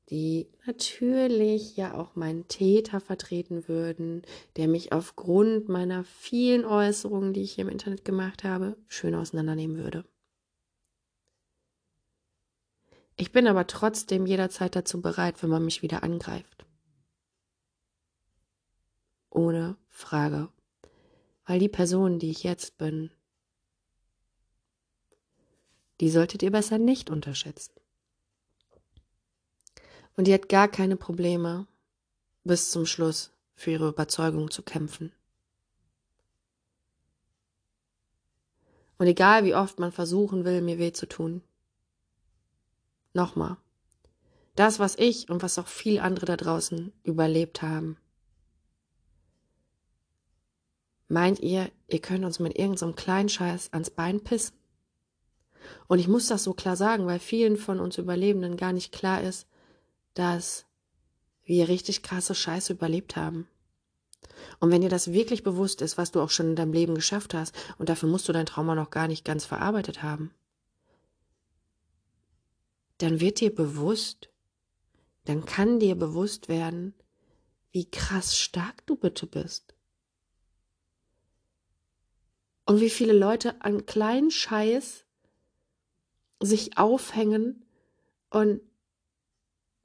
die 0.09 0.47
natürlich 0.65 1.77
ja 1.77 1.95
auch 1.95 2.15
meinen 2.15 2.47
Täter 2.47 2.99
vertreten 2.99 3.67
würden, 3.67 4.21
der 4.55 4.67
mich 4.67 4.91
aufgrund 4.91 5.67
meiner 5.67 6.03
vielen 6.03 6.63
Äußerungen, 6.63 7.33
die 7.33 7.41
ich 7.41 7.53
hier 7.53 7.63
im 7.63 7.71
Internet 7.71 8.05
gemacht 8.05 8.43
habe, 8.43 8.77
schön 8.87 9.15
auseinandernehmen 9.15 9.77
würde. 9.77 10.05
Ich 13.17 13.31
bin 13.31 13.47
aber 13.47 13.65
trotzdem 13.65 14.25
jederzeit 14.25 14.75
dazu 14.75 15.01
bereit, 15.01 15.41
wenn 15.41 15.49
man 15.49 15.63
mich 15.63 15.81
wieder 15.81 16.03
angreift. 16.03 16.65
Ohne 19.29 19.77
Frage. 19.87 20.49
Weil 21.45 21.59
die 21.59 21.69
Person, 21.69 22.19
die 22.19 22.31
ich 22.31 22.43
jetzt 22.43 22.77
bin, 22.77 23.11
die 26.01 26.09
solltet 26.09 26.43
ihr 26.43 26.51
besser 26.51 26.77
nicht 26.77 27.09
unterschätzen. 27.09 27.73
Und 30.15 30.27
die 30.27 30.33
hat 30.33 30.49
gar 30.49 30.67
keine 30.67 30.95
Probleme, 30.95 31.67
bis 32.43 32.71
zum 32.71 32.85
Schluss 32.85 33.31
für 33.55 33.71
ihre 33.71 33.89
Überzeugung 33.89 34.51
zu 34.51 34.61
kämpfen. 34.61 35.11
Und 38.97 39.07
egal 39.07 39.43
wie 39.43 39.55
oft 39.55 39.79
man 39.79 39.91
versuchen 39.91 40.45
will, 40.45 40.61
mir 40.61 40.77
weh 40.77 40.93
zu 40.93 41.05
tun. 41.05 41.41
Nochmal. 43.13 43.57
Das, 44.55 44.79
was 44.79 44.97
ich 44.97 45.29
und 45.29 45.43
was 45.43 45.59
auch 45.59 45.67
viele 45.67 46.01
andere 46.01 46.25
da 46.25 46.37
draußen 46.37 46.93
überlebt 47.03 47.61
haben. 47.61 47.97
Meint 51.07 51.39
ihr, 51.39 51.69
ihr 51.87 51.99
könnt 51.99 52.25
uns 52.25 52.39
mit 52.39 52.57
irgendeinem 52.57 52.91
so 52.91 52.95
kleinen 52.95 53.29
Scheiß 53.29 53.73
ans 53.73 53.89
Bein 53.89 54.23
pissen? 54.23 54.55
Und 55.87 55.99
ich 55.99 56.07
muss 56.07 56.27
das 56.27 56.43
so 56.43 56.53
klar 56.53 56.75
sagen, 56.75 57.05
weil 57.05 57.19
vielen 57.19 57.57
von 57.57 57.79
uns 57.79 57.97
Überlebenden 57.97 58.55
gar 58.55 58.71
nicht 58.71 58.91
klar 58.91 59.21
ist, 59.21 59.47
dass 60.15 60.65
wir 61.43 61.67
richtig 61.69 62.01
krasse 62.01 62.33
Scheiße 62.33 62.73
überlebt 62.73 63.15
haben. 63.15 63.47
Und 64.59 64.71
wenn 64.71 64.81
dir 64.81 64.89
das 64.89 65.13
wirklich 65.13 65.43
bewusst 65.43 65.81
ist, 65.81 65.97
was 65.97 66.11
du 66.11 66.21
auch 66.21 66.31
schon 66.31 66.49
in 66.49 66.55
deinem 66.55 66.73
Leben 66.73 66.95
geschafft 66.95 67.33
hast, 67.33 67.55
und 67.77 67.89
dafür 67.89 68.09
musst 68.09 68.27
du 68.27 68.33
dein 68.33 68.47
Trauma 68.47 68.73
noch 68.73 68.89
gar 68.89 69.07
nicht 69.07 69.23
ganz 69.23 69.45
verarbeitet 69.45 70.01
haben, 70.01 70.33
dann 72.97 73.19
wird 73.19 73.39
dir 73.39 73.53
bewusst, 73.53 74.29
dann 75.25 75.45
kann 75.45 75.79
dir 75.79 75.95
bewusst 75.95 76.49
werden, 76.49 76.93
wie 77.71 77.89
krass 77.89 78.37
stark 78.37 78.85
du 78.85 78.95
bitte 78.95 79.27
bist. 79.27 79.75
Und 82.65 82.79
wie 82.79 82.89
viele 82.89 83.13
Leute 83.13 83.61
an 83.61 83.85
kleinen 83.85 84.31
Scheiß 84.31 85.05
sich 86.39 86.77
aufhängen 86.77 87.65
und 88.29 88.61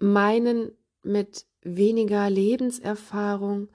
meinen, 0.01 0.73
mit 1.03 1.47
weniger 1.63 2.29
Lebenserfahrung, 2.29 3.69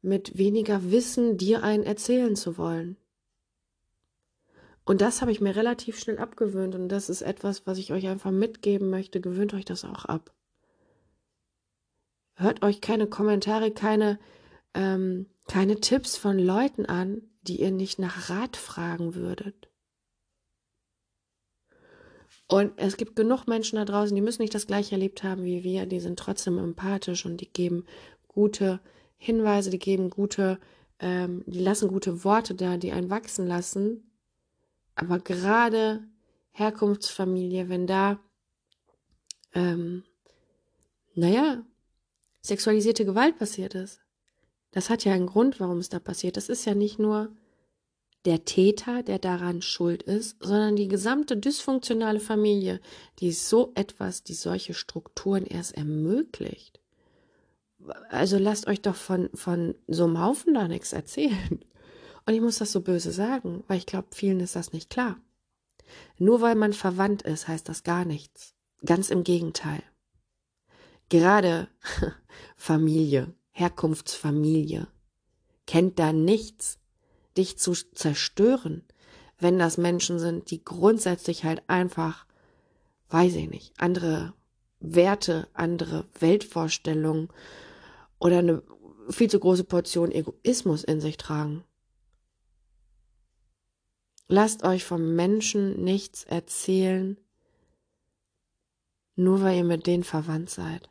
mit 0.00 0.36
weniger 0.36 0.90
Wissen 0.90 1.36
dir 1.36 1.62
einen 1.62 1.84
erzählen 1.84 2.34
zu 2.36 2.58
wollen. 2.58 2.96
Und 4.84 5.00
das 5.00 5.20
habe 5.20 5.30
ich 5.30 5.40
mir 5.40 5.54
relativ 5.54 5.98
schnell 5.98 6.18
abgewöhnt 6.18 6.74
und 6.74 6.88
das 6.88 7.08
ist 7.08 7.22
etwas, 7.22 7.66
was 7.66 7.78
ich 7.78 7.92
euch 7.92 8.08
einfach 8.08 8.32
mitgeben 8.32 8.90
möchte. 8.90 9.20
Gewöhnt 9.20 9.54
euch 9.54 9.64
das 9.64 9.84
auch 9.84 10.04
ab. 10.04 10.34
Hört 12.34 12.62
euch 12.62 12.80
keine 12.80 13.06
Kommentare, 13.06 13.70
keine, 13.70 14.18
ähm, 14.74 15.26
keine 15.46 15.76
Tipps 15.76 16.16
von 16.16 16.38
Leuten 16.38 16.86
an, 16.86 17.22
die 17.42 17.60
ihr 17.60 17.70
nicht 17.70 18.00
nach 18.00 18.28
Rat 18.28 18.56
fragen 18.56 19.14
würdet. 19.14 19.68
Und 22.52 22.74
es 22.76 22.98
gibt 22.98 23.16
genug 23.16 23.46
Menschen 23.46 23.76
da 23.76 23.86
draußen, 23.86 24.14
die 24.14 24.20
müssen 24.20 24.42
nicht 24.42 24.54
das 24.54 24.66
gleiche 24.66 24.92
erlebt 24.92 25.24
haben 25.24 25.42
wie 25.42 25.64
wir, 25.64 25.86
die 25.86 26.00
sind 26.00 26.18
trotzdem 26.18 26.58
empathisch 26.58 27.24
und 27.24 27.38
die 27.38 27.50
geben 27.50 27.86
gute 28.28 28.78
Hinweise, 29.16 29.70
die 29.70 29.78
geben 29.78 30.10
gute, 30.10 30.58
ähm, 30.98 31.44
die 31.46 31.60
lassen 31.60 31.88
gute 31.88 32.24
Worte 32.24 32.54
da, 32.54 32.76
die 32.76 32.92
einen 32.92 33.08
wachsen 33.08 33.46
lassen. 33.46 34.12
Aber 34.96 35.18
gerade 35.18 36.04
Herkunftsfamilie, 36.50 37.70
wenn 37.70 37.86
da, 37.86 38.20
ähm, 39.54 40.04
naja, 41.14 41.64
sexualisierte 42.42 43.06
Gewalt 43.06 43.38
passiert 43.38 43.74
ist, 43.74 44.02
das 44.72 44.90
hat 44.90 45.06
ja 45.06 45.14
einen 45.14 45.26
Grund, 45.26 45.58
warum 45.58 45.78
es 45.78 45.88
da 45.88 46.00
passiert. 46.00 46.36
Das 46.36 46.50
ist 46.50 46.66
ja 46.66 46.74
nicht 46.74 46.98
nur 46.98 47.34
der 48.24 48.44
Täter, 48.44 49.02
der 49.02 49.18
daran 49.18 49.62
schuld 49.62 50.02
ist, 50.02 50.36
sondern 50.40 50.76
die 50.76 50.88
gesamte 50.88 51.36
dysfunktionale 51.36 52.20
Familie, 52.20 52.80
die 53.18 53.32
so 53.32 53.72
etwas, 53.74 54.22
die 54.22 54.34
solche 54.34 54.74
Strukturen 54.74 55.44
erst 55.44 55.76
ermöglicht. 55.76 56.80
Also 58.10 58.38
lasst 58.38 58.68
euch 58.68 58.80
doch 58.80 58.94
von, 58.94 59.28
von 59.34 59.74
so 59.88 60.04
einem 60.04 60.20
Haufen 60.20 60.54
da 60.54 60.68
nichts 60.68 60.92
erzählen. 60.92 61.64
Und 62.24 62.34
ich 62.34 62.40
muss 62.40 62.58
das 62.58 62.70
so 62.70 62.80
böse 62.80 63.10
sagen, 63.10 63.64
weil 63.66 63.78
ich 63.78 63.86
glaube, 63.86 64.08
vielen 64.12 64.38
ist 64.38 64.54
das 64.54 64.72
nicht 64.72 64.90
klar. 64.90 65.16
Nur 66.18 66.40
weil 66.40 66.54
man 66.54 66.72
verwandt 66.72 67.22
ist, 67.22 67.48
heißt 67.48 67.68
das 67.68 67.82
gar 67.82 68.04
nichts. 68.04 68.54
Ganz 68.84 69.10
im 69.10 69.24
Gegenteil. 69.24 69.82
Gerade 71.08 71.68
Familie, 72.56 73.34
Herkunftsfamilie, 73.50 74.86
kennt 75.66 75.98
da 75.98 76.12
nichts 76.12 76.78
dich 77.36 77.58
zu 77.58 77.72
zerstören, 77.72 78.84
wenn 79.38 79.58
das 79.58 79.78
Menschen 79.78 80.18
sind, 80.18 80.50
die 80.50 80.64
grundsätzlich 80.64 81.44
halt 81.44 81.62
einfach, 81.68 82.26
weiß 83.10 83.34
ich 83.34 83.48
nicht, 83.48 83.74
andere 83.78 84.34
Werte, 84.80 85.48
andere 85.52 86.06
Weltvorstellungen 86.18 87.28
oder 88.18 88.38
eine 88.38 88.62
viel 89.10 89.30
zu 89.30 89.40
große 89.40 89.64
Portion 89.64 90.12
Egoismus 90.12 90.84
in 90.84 91.00
sich 91.00 91.16
tragen. 91.16 91.64
Lasst 94.28 94.62
euch 94.62 94.84
vom 94.84 95.14
Menschen 95.14 95.82
nichts 95.82 96.24
erzählen, 96.24 97.18
nur 99.14 99.42
weil 99.42 99.58
ihr 99.58 99.64
mit 99.64 99.86
denen 99.86 100.04
verwandt 100.04 100.50
seid. 100.50 100.88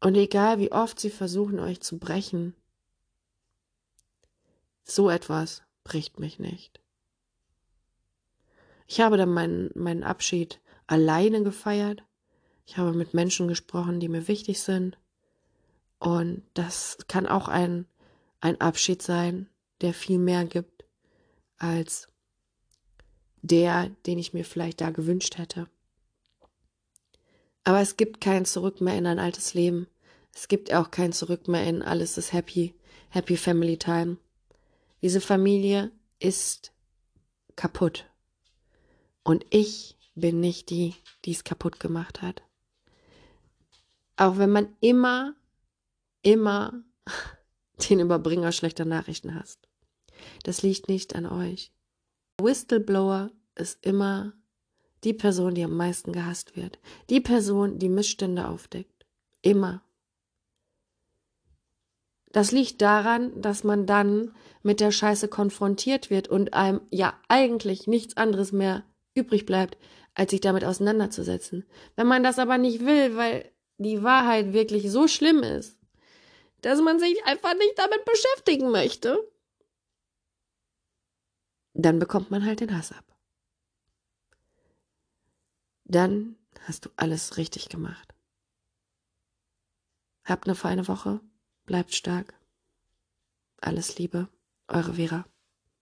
Und 0.00 0.16
egal 0.16 0.58
wie 0.58 0.70
oft 0.70 1.00
sie 1.00 1.08
versuchen, 1.08 1.58
euch 1.58 1.80
zu 1.80 1.98
brechen, 1.98 2.54
so 4.84 5.10
etwas 5.10 5.62
bricht 5.82 6.18
mich 6.20 6.38
nicht. 6.38 6.80
Ich 8.86 9.00
habe 9.00 9.16
dann 9.16 9.30
meinen, 9.30 9.70
meinen 9.74 10.04
Abschied 10.04 10.60
alleine 10.86 11.42
gefeiert. 11.42 12.04
Ich 12.66 12.76
habe 12.76 12.92
mit 12.92 13.14
Menschen 13.14 13.48
gesprochen, 13.48 14.00
die 14.00 14.08
mir 14.08 14.28
wichtig 14.28 14.60
sind. 14.60 14.98
Und 15.98 16.42
das 16.54 16.98
kann 17.08 17.26
auch 17.26 17.48
ein, 17.48 17.86
ein 18.40 18.60
Abschied 18.60 19.02
sein, 19.02 19.48
der 19.80 19.94
viel 19.94 20.18
mehr 20.18 20.44
gibt 20.44 20.84
als 21.56 22.08
der, 23.42 23.90
den 24.06 24.18
ich 24.18 24.32
mir 24.32 24.44
vielleicht 24.44 24.80
da 24.80 24.90
gewünscht 24.90 25.38
hätte. 25.38 25.68
Aber 27.64 27.80
es 27.80 27.96
gibt 27.96 28.20
kein 28.20 28.44
Zurück 28.44 28.80
mehr 28.80 28.96
in 28.96 29.06
ein 29.06 29.18
altes 29.18 29.54
Leben. 29.54 29.86
Es 30.34 30.48
gibt 30.48 30.72
auch 30.74 30.90
kein 30.90 31.12
Zurück 31.12 31.48
mehr 31.48 31.64
in 31.66 31.82
alles 31.82 32.18
ist 32.18 32.32
happy, 32.32 32.74
happy 33.08 33.36
family 33.36 33.78
time. 33.78 34.18
Diese 35.04 35.20
Familie 35.20 35.92
ist 36.18 36.72
kaputt. 37.56 38.06
Und 39.22 39.44
ich 39.50 39.98
bin 40.14 40.40
nicht 40.40 40.70
die, 40.70 40.94
die 41.26 41.32
es 41.32 41.44
kaputt 41.44 41.78
gemacht 41.78 42.22
hat. 42.22 42.42
Auch 44.16 44.38
wenn 44.38 44.48
man 44.48 44.74
immer, 44.80 45.34
immer 46.22 46.82
den 47.90 48.00
Überbringer 48.00 48.50
schlechter 48.50 48.86
Nachrichten 48.86 49.34
hasst. 49.34 49.68
Das 50.44 50.62
liegt 50.62 50.88
nicht 50.88 51.14
an 51.14 51.26
euch. 51.26 51.70
Whistleblower 52.40 53.30
ist 53.56 53.84
immer 53.84 54.32
die 55.04 55.12
Person, 55.12 55.54
die 55.54 55.64
am 55.64 55.76
meisten 55.76 56.12
gehasst 56.12 56.56
wird. 56.56 56.78
Die 57.10 57.20
Person, 57.20 57.78
die 57.78 57.90
Missstände 57.90 58.48
aufdeckt. 58.48 59.04
Immer. 59.42 59.82
Das 62.34 62.50
liegt 62.50 62.82
daran, 62.82 63.40
dass 63.40 63.62
man 63.62 63.86
dann 63.86 64.34
mit 64.64 64.80
der 64.80 64.90
Scheiße 64.90 65.28
konfrontiert 65.28 66.10
wird 66.10 66.26
und 66.26 66.52
einem 66.52 66.80
ja 66.90 67.16
eigentlich 67.28 67.86
nichts 67.86 68.16
anderes 68.16 68.50
mehr 68.50 68.82
übrig 69.14 69.46
bleibt, 69.46 69.78
als 70.14 70.32
sich 70.32 70.40
damit 70.40 70.64
auseinanderzusetzen. 70.64 71.64
Wenn 71.94 72.08
man 72.08 72.24
das 72.24 72.40
aber 72.40 72.58
nicht 72.58 72.84
will, 72.84 73.16
weil 73.16 73.52
die 73.78 74.02
Wahrheit 74.02 74.52
wirklich 74.52 74.90
so 74.90 75.06
schlimm 75.06 75.44
ist, 75.44 75.78
dass 76.60 76.80
man 76.80 76.98
sich 76.98 77.24
einfach 77.24 77.54
nicht 77.54 77.78
damit 77.78 78.04
beschäftigen 78.04 78.72
möchte, 78.72 79.16
dann 81.72 82.00
bekommt 82.00 82.32
man 82.32 82.44
halt 82.44 82.58
den 82.58 82.76
Hass 82.76 82.90
ab. 82.90 83.04
Dann 85.84 86.34
hast 86.62 86.86
du 86.86 86.90
alles 86.96 87.36
richtig 87.36 87.68
gemacht. 87.68 88.12
Habt 90.24 90.48
eine 90.48 90.56
feine 90.56 90.88
Woche. 90.88 91.20
Bleibt 91.66 91.94
stark. 91.94 92.34
Alles 93.60 93.98
Liebe, 93.98 94.28
eure 94.68 94.94
Vera. 94.94 95.24